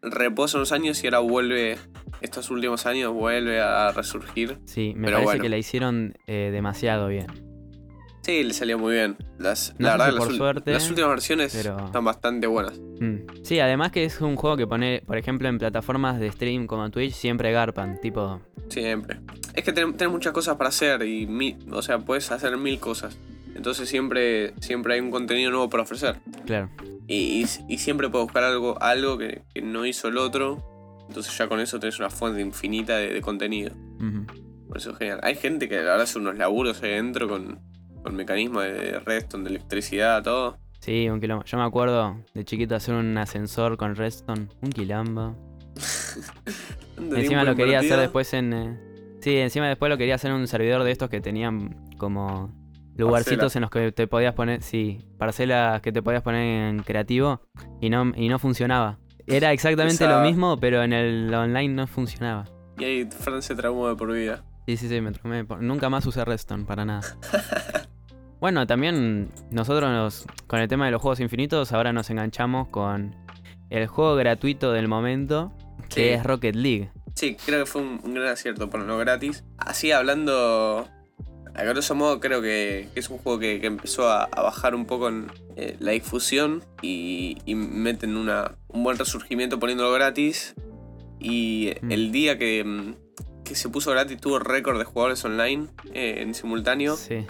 reposa 0.03 0.57
unos 0.59 0.73
años 0.73 1.03
y 1.03 1.07
ahora 1.07 1.19
vuelve, 1.21 1.79
estos 2.21 2.51
últimos 2.51 2.87
años 2.87 3.13
vuelve 3.13 3.61
a 3.61 3.93
resurgir. 3.93 4.59
Sí, 4.67 4.93
me 4.97 5.07
Pero 5.07 5.17
parece 5.19 5.25
bueno. 5.25 5.43
que 5.43 5.49
la 5.49 5.59
hicieron 5.59 6.15
eh, 6.27 6.51
demasiado 6.53 7.09
bien. 7.09 7.27
Sí, 8.23 8.43
le 8.45 8.53
salió 8.53 8.79
muy 8.79 8.95
bien. 8.95 9.17
Las, 9.39 9.75
No 9.79 9.87
la 9.87 9.93
verdad, 9.93 10.07
las, 10.13 10.17
por 10.17 10.33
ul- 10.33 10.37
suerte, 10.37 10.73
las 10.73 10.89
últimas 10.91 11.11
versiones 11.11 11.55
pero- 11.57 11.87
están 11.87 12.05
bastante 12.05 12.47
buenas. 12.47 12.79
Mm. 13.01 13.17
Sí, 13.43 13.61
además 13.61 13.93
que 13.93 14.05
es 14.05 14.21
un 14.21 14.37
juego 14.37 14.57
que 14.59 14.67
pone, 14.67 15.03
por 15.07 15.17
ejemplo, 15.17 15.49
en 15.49 15.59
plataformas 15.59 16.21
de 16.21 16.31
stream 16.31 16.67
como 16.67 16.91
Twitch 16.91 17.15
siempre 17.15 17.51
garpan, 17.51 17.99
tipo, 18.01 18.41
Siempre. 18.69 19.21
Es 19.55 19.65
que 19.65 19.73
ten- 19.73 19.95
tenés 19.97 20.13
muchas 20.13 20.33
cosas 20.33 20.57
para 20.57 20.69
hacer 20.69 21.03
y, 21.03 21.27
mi- 21.27 21.57
o 21.73 21.81
sea, 21.83 21.99
puedes 21.99 22.31
hacer 22.31 22.57
mil 22.59 22.79
cosas. 22.79 23.19
Entonces 23.57 23.89
siempre, 23.89 24.53
siempre 24.61 24.95
hay 24.95 25.01
un 25.01 25.11
contenido 25.11 25.51
nuevo 25.51 25.69
para 25.71 25.83
ofrecer. 25.83 26.17
claro. 26.47 26.69
Y, 27.13 27.43
y- 27.43 27.47
y 27.75 27.79
siempre 27.79 28.09
puedes 28.09 28.27
buscar 28.27 28.45
algo, 28.45 28.81
algo 28.81 29.19
que, 29.19 29.43
que 29.53 29.63
no 29.63 29.85
hizo 29.85 30.07
el 30.09 30.17
otro. 30.17 30.65
Entonces 31.09 31.37
ya 31.37 31.49
con 31.49 31.59
eso 31.59 31.81
tenés 31.81 31.99
una 31.99 32.09
fuente 32.11 32.41
infinita 32.41 32.97
de, 32.99 33.13
de 33.13 33.21
contenido. 33.21 33.73
Por 34.69 34.77
eso 34.77 34.93
es 34.93 34.99
genial. 34.99 35.19
Hay 35.25 35.35
gente 35.35 35.69
que 35.69 35.79
ahora 35.79 36.03
hace 36.05 36.19
unos 36.21 36.37
laburos 36.39 36.81
ahí 36.85 36.91
dentro 36.93 37.29
con, 37.29 37.59
con 38.05 38.15
mecanismos 38.15 38.63
de 38.63 39.01
redstone, 39.01 39.43
de 39.43 39.51
electricidad, 39.51 40.23
todo. 40.23 40.57
Sí, 40.79 41.09
un 41.09 41.21
quilombo. 41.21 41.45
Yo 41.45 41.59
me 41.59 41.65
acuerdo 41.65 42.17
de 42.33 42.45
chiquito 42.45 42.77
hacer 42.77 42.95
un 42.95 43.19
ascensor 43.19 43.77
con 43.77 43.97
Redstone, 43.97 44.47
un 44.63 44.71
quilombo. 44.71 45.37
Encima 46.97 47.45
lo 47.45 47.55
quería 47.57 47.81
hacer 47.81 47.99
después 47.99 48.33
en... 48.35 48.53
eh, 48.53 48.79
Sí, 49.21 49.37
encima 49.37 49.69
después 49.69 49.91
lo 49.91 49.99
quería 49.99 50.15
hacer 50.15 50.31
en 50.31 50.39
un 50.39 50.47
servidor 50.47 50.83
de 50.83 50.93
estos 50.93 51.11
que 51.11 51.21
tenían 51.21 51.91
como 51.99 52.51
lugarcitos 53.01 53.57
en 53.57 53.63
los 53.63 53.71
que 53.71 53.93
te 53.93 54.07
podías 54.07 54.35
poner, 54.35 54.63
sí, 54.63 54.99
parcelas 55.19 55.81
que 55.83 55.91
te 55.93 56.03
podías 56.03 56.23
poner 56.23 56.69
en 56.71 56.83
creativo 56.83 57.41
y 57.81 57.91
no, 57.91 58.13
y 58.15 58.29
no 58.29 58.39
funcionaba. 58.39 58.99
Era 59.27 59.53
exactamente 59.53 60.05
Esa- 60.05 60.19
lo 60.19 60.25
mismo, 60.27 60.57
pero 60.59 60.83
en 60.83 60.93
el 60.93 61.33
online 61.35 61.69
no 61.75 61.87
funcionaba. 61.87 62.45
Y 62.79 62.85
ahí 62.85 63.05
Fran 63.11 63.43
se 63.43 63.55
traumó 63.55 63.89
de 63.89 63.97
por 63.97 64.13
vida. 64.13 64.43
Sí, 64.67 64.77
sí, 64.77 64.89
sí, 64.89 65.01
me 65.01 65.13
traumé. 65.13 65.45
por- 65.45 65.61
Nunca 65.63 65.89
más 65.91 66.07
usé 66.07 66.25
Redstone, 66.25 66.65
para 66.65 66.85
nada. 66.85 67.03
bueno, 68.41 68.67
también 68.67 69.29
nosotros 69.51 69.91
nos- 69.91 70.27
con 70.47 70.61
el 70.61 70.69
tema 70.69 70.87
de 70.87 70.93
los 70.93 71.03
juegos 71.03 71.21
infinitos 71.21 71.73
ahora 71.73 71.93
nos 71.93 72.09
enganchamos 72.11 72.69
con 72.69 73.15
el 73.69 73.87
juego 73.87 74.15
gratuito 74.17 74.73
del 74.73 74.89
momento, 74.89 75.53
que 75.89 75.95
Sí. 75.95 76.09
es 76.09 76.25
Rocket 76.25 76.55
League. 76.57 76.91
Sí, 77.15 77.37
creo 77.45 77.61
que 77.65 77.67
fue 77.71 77.83
un, 77.83 78.01
un 78.03 78.15
gran 78.15 78.29
acierto 78.29 78.71
ponerlo 78.71 78.97
gratis. 78.99 79.45
Así 79.59 79.93
hablando, 79.93 80.89
a 81.55 81.65
grosso 81.65 81.95
modo, 81.95 82.21
creo 82.21 82.41
que, 82.43 82.89
que 82.95 83.01
es 83.01 83.09
un 83.11 83.19
juego 83.19 83.39
que, 83.39 83.61
que 83.61 83.67
empezó 83.67 84.09
a, 84.09 84.25
a 84.25 84.43
bajar 84.43 84.75
un 84.75 84.87
poco 84.87 85.09
en 85.09 85.31
eh, 85.57 85.77
la 85.81 85.93
difusión 85.93 86.65
y, 86.83 87.39
y 87.45 87.55
meten 87.55 88.17
una, 88.17 88.57
un 88.69 88.83
buen 88.85 88.99
resurgimiento 88.99 89.59
poniéndolo 89.59 89.93
gratis. 89.93 90.55
Y 91.19 91.75
Mm. 91.83 91.93
el 91.93 92.13
día 92.13 92.39
que, 92.39 92.65
mm, 92.65 92.95
que 93.45 93.55
se 93.55 93.69
puso 93.69 93.91
gratis 93.91 94.19
tuvo 94.21 94.39
récord 94.39 94.79
de 94.79 94.85
jugadores 94.85 95.25
online 95.25 95.69
eh, 95.93 96.23
en 96.23 96.35
simultáneo. 96.35 96.97
Sí. 96.97 97.27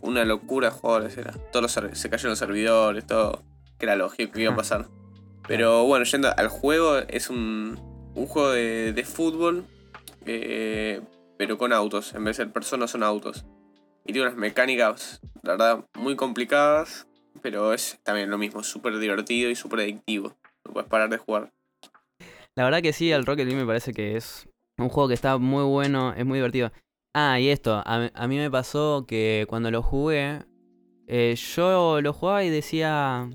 Una 0.00 0.24
locura 0.24 0.70
de 0.70 0.74
jugadores 0.74 1.16
era. 1.18 1.32
Todos 1.52 1.62
los 1.76 1.98
se 1.98 2.10
cayeron 2.10 2.30
los 2.30 2.38
servidores, 2.38 3.06
todo. 3.06 3.42
Que 3.78 3.86
era 3.86 3.94
lógico 3.96 4.32
que 4.32 4.42
iba 4.42 4.52
a 4.52 4.56
pasar. 4.56 4.86
Pero 5.46 5.84
bueno, 5.84 6.04
yendo 6.04 6.32
al 6.36 6.48
juego, 6.48 6.98
es 6.98 7.30
un, 7.30 7.78
un 8.14 8.26
juego 8.26 8.50
de, 8.50 8.92
de 8.92 9.04
fútbol, 9.04 9.64
eh, 10.24 11.00
pero 11.38 11.58
con 11.58 11.72
autos. 11.72 12.14
En 12.14 12.24
vez 12.24 12.36
de 12.36 12.44
ser 12.44 12.52
personas, 12.52 12.90
son 12.90 13.02
autos. 13.02 13.44
Y 14.06 14.12
tiene 14.12 14.28
unas 14.28 14.36
mecánicas, 14.36 15.20
la 15.42 15.52
verdad, 15.52 15.84
muy 15.94 16.14
complicadas, 16.14 17.08
pero 17.42 17.72
es 17.72 17.98
también 18.04 18.30
lo 18.30 18.38
mismo, 18.38 18.62
súper 18.62 18.98
divertido 18.98 19.50
y 19.50 19.56
súper 19.56 19.80
adictivo. 19.80 20.34
No 20.64 20.72
puedes 20.72 20.88
parar 20.88 21.10
de 21.10 21.18
jugar. 21.18 21.52
La 22.54 22.64
verdad 22.64 22.82
que 22.82 22.92
sí, 22.92 23.10
el 23.10 23.26
Rocket 23.26 23.46
League 23.46 23.60
me 23.60 23.66
parece 23.66 23.92
que 23.92 24.16
es 24.16 24.48
un 24.78 24.88
juego 24.88 25.08
que 25.08 25.14
está 25.14 25.38
muy 25.38 25.64
bueno, 25.64 26.14
es 26.14 26.24
muy 26.24 26.38
divertido. 26.38 26.72
Ah, 27.14 27.40
y 27.40 27.48
esto, 27.48 27.82
a, 27.84 28.10
a 28.14 28.28
mí 28.28 28.36
me 28.36 28.50
pasó 28.50 29.06
que 29.08 29.46
cuando 29.48 29.70
lo 29.70 29.82
jugué, 29.82 30.38
eh, 31.08 31.34
yo 31.36 32.00
lo 32.00 32.12
jugaba 32.12 32.44
y 32.44 32.50
decía, 32.50 33.28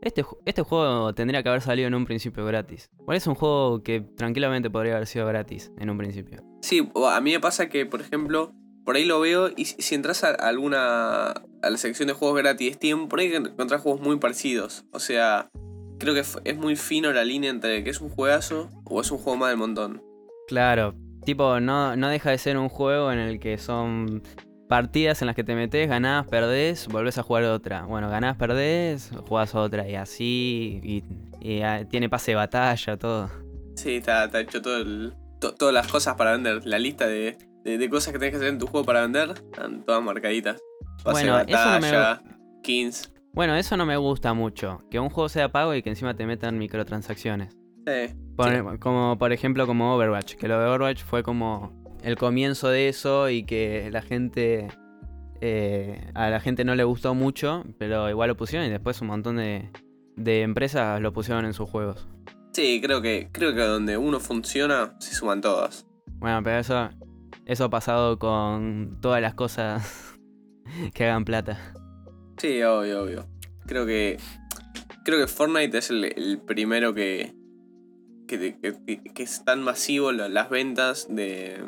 este, 0.00 0.24
este 0.44 0.62
juego 0.62 1.14
tendría 1.14 1.42
que 1.42 1.48
haber 1.48 1.60
salido 1.60 1.88
en 1.88 1.94
un 1.94 2.04
principio 2.04 2.44
gratis. 2.44 2.88
Bueno, 2.98 3.16
es 3.16 3.26
un 3.26 3.34
juego 3.34 3.82
que 3.82 4.00
tranquilamente 4.00 4.70
podría 4.70 4.96
haber 4.96 5.06
sido 5.06 5.26
gratis 5.26 5.72
en 5.78 5.90
un 5.90 5.98
principio. 5.98 6.42
Sí, 6.62 6.88
a 6.94 7.20
mí 7.20 7.32
me 7.32 7.40
pasa 7.40 7.68
que, 7.68 7.86
por 7.86 8.00
ejemplo, 8.00 8.52
por 8.86 8.96
ahí 8.96 9.04
lo 9.04 9.20
veo 9.20 9.50
y 9.54 9.66
si 9.66 9.94
entras 9.94 10.24
a 10.24 10.30
alguna. 10.30 11.26
a 11.32 11.70
la 11.70 11.76
sección 11.76 12.06
de 12.08 12.14
juegos 12.14 12.38
gratis 12.38 12.68
de 12.70 12.74
Steam, 12.74 13.08
por 13.08 13.20
ahí 13.20 13.34
encontrás 13.34 13.82
juegos 13.82 14.00
muy 14.00 14.16
parecidos. 14.18 14.84
O 14.92 14.98
sea, 15.00 15.48
creo 15.98 16.14
que 16.14 16.20
es 16.44 16.56
muy 16.56 16.76
fino 16.76 17.12
la 17.12 17.24
línea 17.24 17.50
entre 17.50 17.84
que 17.84 17.90
es 17.90 18.00
un 18.00 18.08
juegazo 18.08 18.70
o 18.84 19.00
es 19.02 19.10
un 19.10 19.18
juego 19.18 19.36
más 19.36 19.50
del 19.50 19.58
montón. 19.58 20.02
Claro, 20.48 20.94
tipo, 21.24 21.58
no, 21.60 21.96
no 21.96 22.08
deja 22.08 22.30
de 22.30 22.38
ser 22.38 22.56
un 22.56 22.68
juego 22.68 23.10
en 23.12 23.18
el 23.18 23.40
que 23.40 23.58
son 23.58 24.22
partidas 24.68 25.22
en 25.22 25.26
las 25.26 25.36
que 25.36 25.44
te 25.44 25.54
metes, 25.54 25.88
ganás, 25.88 26.26
perdés, 26.26 26.88
volvés 26.88 27.18
a 27.18 27.22
jugar 27.22 27.44
otra. 27.44 27.84
Bueno, 27.84 28.08
ganás, 28.10 28.36
perdés, 28.36 29.10
jugás 29.28 29.54
otra 29.54 29.88
y 29.88 29.94
así. 29.96 30.80
Y, 30.82 31.04
y, 31.40 31.62
ah, 31.62 31.84
tiene 31.88 32.08
pase 32.08 32.32
de 32.32 32.36
batalla, 32.36 32.96
todo. 32.96 33.30
Sí, 33.76 33.96
está, 33.96 34.24
está 34.24 34.40
hecho 34.40 34.62
todo 34.62 34.76
el, 34.78 35.14
to- 35.40 35.54
todas 35.54 35.74
las 35.74 35.86
cosas 35.88 36.14
para 36.14 36.32
vender. 36.32 36.64
La 36.64 36.78
lista 36.78 37.06
de, 37.06 37.36
de- 37.66 37.78
de 37.78 37.90
cosas 37.90 38.12
que 38.12 38.18
tenés 38.18 38.30
que 38.32 38.36
hacer 38.38 38.48
en 38.48 38.58
tu 38.58 38.66
juego 38.66 38.86
para 38.86 39.02
vender 39.02 39.30
están 39.30 39.84
todas 39.84 40.02
marcaditas. 40.02 40.56
Pase 41.04 41.26
Bueno, 41.28 41.38
eso 41.40 41.64
no 41.64 41.80
me- 41.80 41.92
batalla, 41.92 42.22
skins. 42.60 43.12
Bueno, 43.32 43.54
eso 43.56 43.76
no 43.76 43.84
me 43.84 43.96
gusta 43.96 44.32
mucho. 44.32 44.80
Que 44.90 44.98
un 44.98 45.10
juego 45.10 45.28
sea 45.28 45.50
pago 45.50 45.74
y 45.74 45.82
que 45.82 45.90
encima 45.90 46.14
te 46.14 46.24
metan 46.26 46.58
microtransacciones. 46.58 47.56
Sí. 47.86 48.14
Por- 48.36 48.78
Como 48.78 49.16
por 49.18 49.32
ejemplo 49.32 49.66
como 49.66 49.94
Overwatch. 49.94 50.34
Que 50.36 50.48
lo 50.48 50.58
de 50.58 50.66
Overwatch 50.66 51.02
fue 51.04 51.22
como 51.22 51.72
el 52.02 52.16
comienzo 52.16 52.68
de 52.68 52.88
eso 52.88 53.28
y 53.28 53.44
que 53.44 53.90
la 53.92 54.00
gente... 54.02 54.68
eh, 55.42 56.10
a 56.14 56.30
la 56.30 56.40
gente 56.40 56.64
no 56.64 56.74
le 56.74 56.84
gustó 56.84 57.14
mucho, 57.14 57.62
pero 57.78 58.08
igual 58.08 58.28
lo 58.28 58.36
pusieron 58.36 58.66
y 58.66 58.70
después 58.70 59.00
un 59.02 59.08
montón 59.08 59.36
de, 59.36 59.70
de 60.16 60.42
empresas 60.42 61.00
lo 61.00 61.12
pusieron 61.12 61.44
en 61.44 61.52
sus 61.52 61.68
juegos. 61.68 62.08
Sí, 62.52 62.80
creo 62.82 63.02
que, 63.02 63.28
creo 63.32 63.54
que 63.54 63.60
donde 63.60 63.98
uno 63.98 64.18
funciona, 64.18 64.94
se 64.98 65.14
suman 65.14 65.42
todas. 65.42 65.86
Bueno, 66.18 66.40
pero 66.42 66.58
eso, 66.58 66.88
eso 67.46 67.64
ha 67.64 67.70
pasado 67.70 68.18
con 68.18 68.98
todas 69.00 69.22
las 69.22 69.34
cosas 69.34 70.14
que 70.94 71.04
hagan 71.04 71.24
plata. 71.24 71.58
Sí, 72.38 72.62
obvio, 72.62 73.02
obvio. 73.02 73.26
Creo 73.66 73.86
que. 73.86 74.18
Creo 75.04 75.20
que 75.20 75.26
Fortnite 75.28 75.78
es 75.78 75.90
el, 75.90 76.04
el 76.04 76.40
primero 76.44 76.92
que. 76.94 77.34
Que, 78.26 78.58
que- 78.60 79.02
que 79.14 79.22
es 79.22 79.44
tan 79.44 79.62
masivo 79.62 80.10
la- 80.12 80.28
las 80.28 80.50
ventas 80.50 81.06
de, 81.08 81.62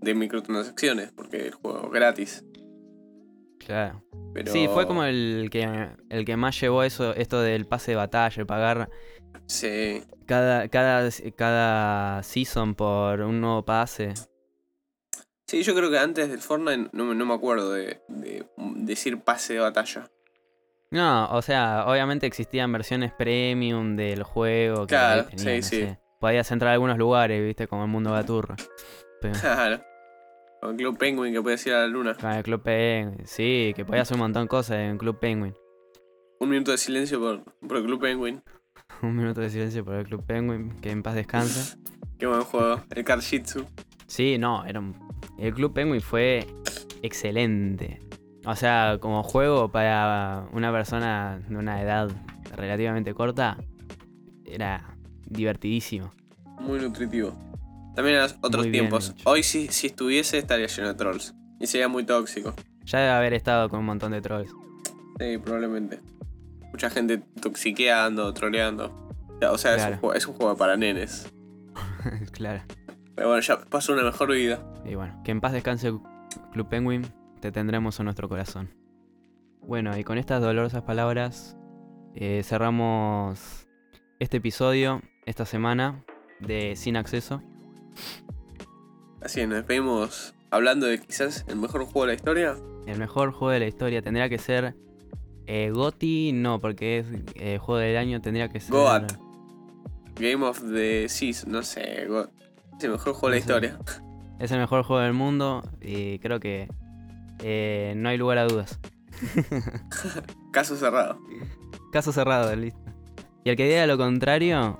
de 0.00 0.14
microtransacciones, 0.14 1.12
porque 1.12 1.46
el 1.46 1.52
juego 1.54 1.84
es 1.86 1.90
gratis. 1.92 2.44
Claro. 3.64 4.02
Pero... 4.34 4.50
Sí, 4.52 4.66
fue 4.72 4.86
como 4.86 5.04
el 5.04 5.48
que, 5.50 5.88
el 6.08 6.24
que 6.24 6.36
más 6.36 6.60
llevó 6.60 6.82
eso, 6.82 7.14
esto 7.14 7.40
del 7.40 7.66
pase 7.66 7.92
de 7.92 7.96
batalla, 7.96 8.44
pagar 8.44 8.90
Sí. 9.46 10.02
cada, 10.26 10.68
cada, 10.68 11.08
cada 11.36 12.22
season 12.22 12.74
por 12.74 13.20
un 13.20 13.40
nuevo 13.40 13.64
pase. 13.64 14.14
Sí, 15.50 15.64
yo 15.64 15.74
creo 15.74 15.90
que 15.90 15.98
antes 15.98 16.28
del 16.30 16.38
Fortnite 16.38 16.90
no, 16.92 17.04
me- 17.06 17.14
no 17.16 17.26
me 17.26 17.34
acuerdo 17.34 17.72
de, 17.72 18.00
de 18.06 18.46
decir 18.76 19.18
pase 19.20 19.54
de 19.54 19.58
batalla. 19.60 20.08
No, 20.92 21.28
o 21.32 21.42
sea, 21.42 21.86
obviamente 21.88 22.26
existían 22.26 22.70
versiones 22.70 23.12
premium 23.12 23.96
del 23.96 24.22
juego. 24.22 24.82
Que 24.86 24.94
Claro, 24.94 25.24
tenían, 25.26 25.62
sí, 25.62 25.78
no 25.80 25.86
sí. 25.86 25.86
sé, 25.88 26.00
Podías 26.20 26.50
entrar 26.52 26.70
a 26.70 26.74
algunos 26.74 26.98
lugares, 26.98 27.42
viste, 27.44 27.66
como 27.66 27.82
el 27.82 27.88
mundo 27.90 28.12
Gaturro. 28.12 28.54
Pero 29.20 29.34
Claro. 29.40 29.82
Con 30.60 30.76
Club 30.76 30.96
Penguin 30.98 31.32
que 31.32 31.42
puede 31.42 31.56
ir 31.66 31.72
a 31.72 31.80
la 31.80 31.86
luna. 31.88 32.14
con 32.14 32.30
el 32.30 32.42
Club 32.44 32.62
Penguin, 32.62 33.26
sí, 33.26 33.72
que 33.74 33.84
podías 33.84 34.02
hacer 34.02 34.14
un 34.16 34.20
montón 34.20 34.42
de 34.42 34.48
cosas 34.48 34.76
en 34.78 34.98
Club 34.98 35.18
Penguin. 35.18 35.54
Un 36.38 36.48
minuto 36.48 36.70
de 36.70 36.78
silencio 36.78 37.18
por, 37.18 37.42
por 37.66 37.76
el 37.78 37.84
Club 37.84 38.00
Penguin. 38.00 38.40
Un 39.02 39.16
minuto 39.16 39.40
de 39.40 39.50
silencio 39.50 39.84
por 39.84 39.94
el 39.94 40.04
Club 40.04 40.24
Penguin, 40.24 40.78
que 40.80 40.90
en 40.90 41.02
paz 41.02 41.14
descanse. 41.16 41.76
Qué 42.18 42.26
buen 42.26 42.42
juego. 42.42 42.82
El 42.94 43.04
Card 43.04 43.20
Jitsu. 43.20 43.66
Sí, 44.10 44.38
no, 44.38 44.64
era 44.64 44.80
un- 44.80 44.96
el 45.38 45.54
Club 45.54 45.72
Penguin 45.72 46.00
fue 46.00 46.44
excelente. 47.00 48.00
O 48.44 48.56
sea, 48.56 48.98
como 49.00 49.22
juego 49.22 49.70
para 49.70 50.48
una 50.52 50.72
persona 50.72 51.40
de 51.48 51.56
una 51.56 51.80
edad 51.80 52.10
relativamente 52.56 53.14
corta, 53.14 53.56
era 54.44 54.96
divertidísimo. 55.26 56.10
Muy 56.58 56.80
nutritivo. 56.80 57.32
También 57.94 58.16
eran 58.16 58.30
otros 58.42 58.64
bien 58.64 58.72
tiempos. 58.72 59.14
Hoy 59.24 59.44
si, 59.44 59.68
si 59.68 59.86
estuviese 59.86 60.38
estaría 60.38 60.66
lleno 60.66 60.88
de 60.88 60.94
trolls. 60.94 61.32
Y 61.60 61.68
sería 61.68 61.86
muy 61.86 62.02
tóxico. 62.04 62.52
Ya 62.86 62.98
debe 62.98 63.12
haber 63.12 63.34
estado 63.34 63.68
con 63.68 63.78
un 63.78 63.86
montón 63.86 64.10
de 64.10 64.20
trolls. 64.20 64.50
Sí, 65.20 65.38
probablemente. 65.38 66.00
Mucha 66.72 66.90
gente 66.90 67.18
toxiqueando, 67.40 68.34
troleando. 68.34 69.08
O 69.48 69.56
sea, 69.56 69.76
es, 69.76 69.86
un 69.86 69.98
juego, 69.98 70.14
es 70.14 70.26
un 70.26 70.34
juego 70.34 70.56
para 70.56 70.76
nenes. 70.76 71.32
claro. 72.32 72.62
Pero 73.14 73.28
bueno, 73.28 73.42
ya 73.42 73.60
pasó 73.60 73.92
una 73.92 74.02
mejor 74.02 74.32
vida. 74.32 74.62
Y 74.84 74.94
bueno, 74.94 75.20
que 75.24 75.30
en 75.30 75.40
paz 75.40 75.52
descanse 75.52 75.92
Club 76.52 76.68
Penguin, 76.68 77.06
te 77.40 77.52
tendremos 77.52 77.98
en 78.00 78.04
nuestro 78.04 78.28
corazón. 78.28 78.70
Bueno, 79.62 79.96
y 79.98 80.04
con 80.04 80.18
estas 80.18 80.40
dolorosas 80.40 80.82
palabras 80.82 81.56
eh, 82.14 82.42
cerramos 82.44 83.66
este 84.18 84.38
episodio, 84.38 85.02
esta 85.26 85.44
semana 85.44 86.04
de 86.40 86.76
Sin 86.76 86.96
Acceso. 86.96 87.42
Así, 89.22 89.46
nos 89.46 89.56
despedimos 89.56 90.34
hablando 90.50 90.86
de 90.86 90.98
quizás 90.98 91.44
el 91.48 91.56
mejor 91.56 91.84
juego 91.84 92.02
de 92.02 92.06
la 92.08 92.14
historia. 92.14 92.56
El 92.86 92.98
mejor 92.98 93.32
juego 93.32 93.50
de 93.50 93.60
la 93.60 93.66
historia 93.66 94.00
tendría 94.02 94.28
que 94.28 94.38
ser 94.38 94.74
eh, 95.46 95.70
GOTY, 95.70 96.32
no, 96.32 96.58
porque 96.58 96.98
es 96.98 97.06
eh, 97.34 97.58
juego 97.58 97.78
del 97.78 97.96
año, 97.96 98.20
tendría 98.20 98.48
que 98.48 98.60
ser... 98.60 98.72
Goat. 98.72 99.12
Game 100.16 100.44
of 100.44 100.60
the 100.72 101.08
Seas, 101.08 101.46
no 101.46 101.62
sé. 101.62 102.06
Go- 102.06 102.30
Es 102.80 102.84
el 102.84 102.92
mejor 102.92 103.12
juego 103.12 103.28
de 103.28 103.32
la 103.32 103.38
historia. 103.38 103.78
Es 104.38 104.50
el 104.52 104.58
mejor 104.58 104.84
juego 104.84 105.02
del 105.02 105.12
mundo 105.12 105.62
y 105.82 106.18
creo 106.20 106.40
que 106.40 106.66
eh, 107.40 107.92
no 107.94 108.08
hay 108.08 108.16
lugar 108.16 108.38
a 108.38 108.44
dudas. 108.44 108.80
Caso 110.50 110.76
cerrado. 110.76 111.18
Caso 111.92 112.10
cerrado, 112.10 112.56
listo. 112.56 112.80
Y 113.44 113.50
el 113.50 113.56
que 113.56 113.68
diga 113.68 113.86
lo 113.86 113.98
contrario 113.98 114.78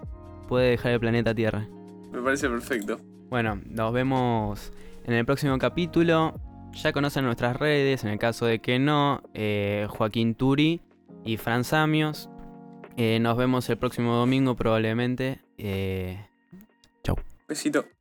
puede 0.48 0.70
dejar 0.70 0.92
el 0.92 1.00
planeta 1.00 1.34
Tierra. 1.34 1.68
Me 2.10 2.22
parece 2.22 2.48
perfecto. 2.48 2.98
Bueno, 3.28 3.60
nos 3.66 3.92
vemos 3.92 4.72
en 5.04 5.12
el 5.12 5.26
próximo 5.26 5.58
capítulo. 5.58 6.40
Ya 6.72 6.94
conocen 6.94 7.26
nuestras 7.26 7.54
redes, 7.54 8.02
en 8.04 8.12
el 8.12 8.18
caso 8.18 8.46
de 8.46 8.60
que 8.60 8.78
no, 8.78 9.22
eh, 9.34 9.86
Joaquín 9.90 10.34
Turi 10.34 10.80
y 11.22 11.36
Fran 11.36 11.64
Samios. 11.64 12.30
Eh, 12.96 13.18
nos 13.20 13.36
vemos 13.36 13.68
el 13.68 13.76
próximo 13.76 14.14
domingo 14.14 14.56
probablemente. 14.56 15.42
Eh, 15.58 16.29
Besito. 17.50 17.99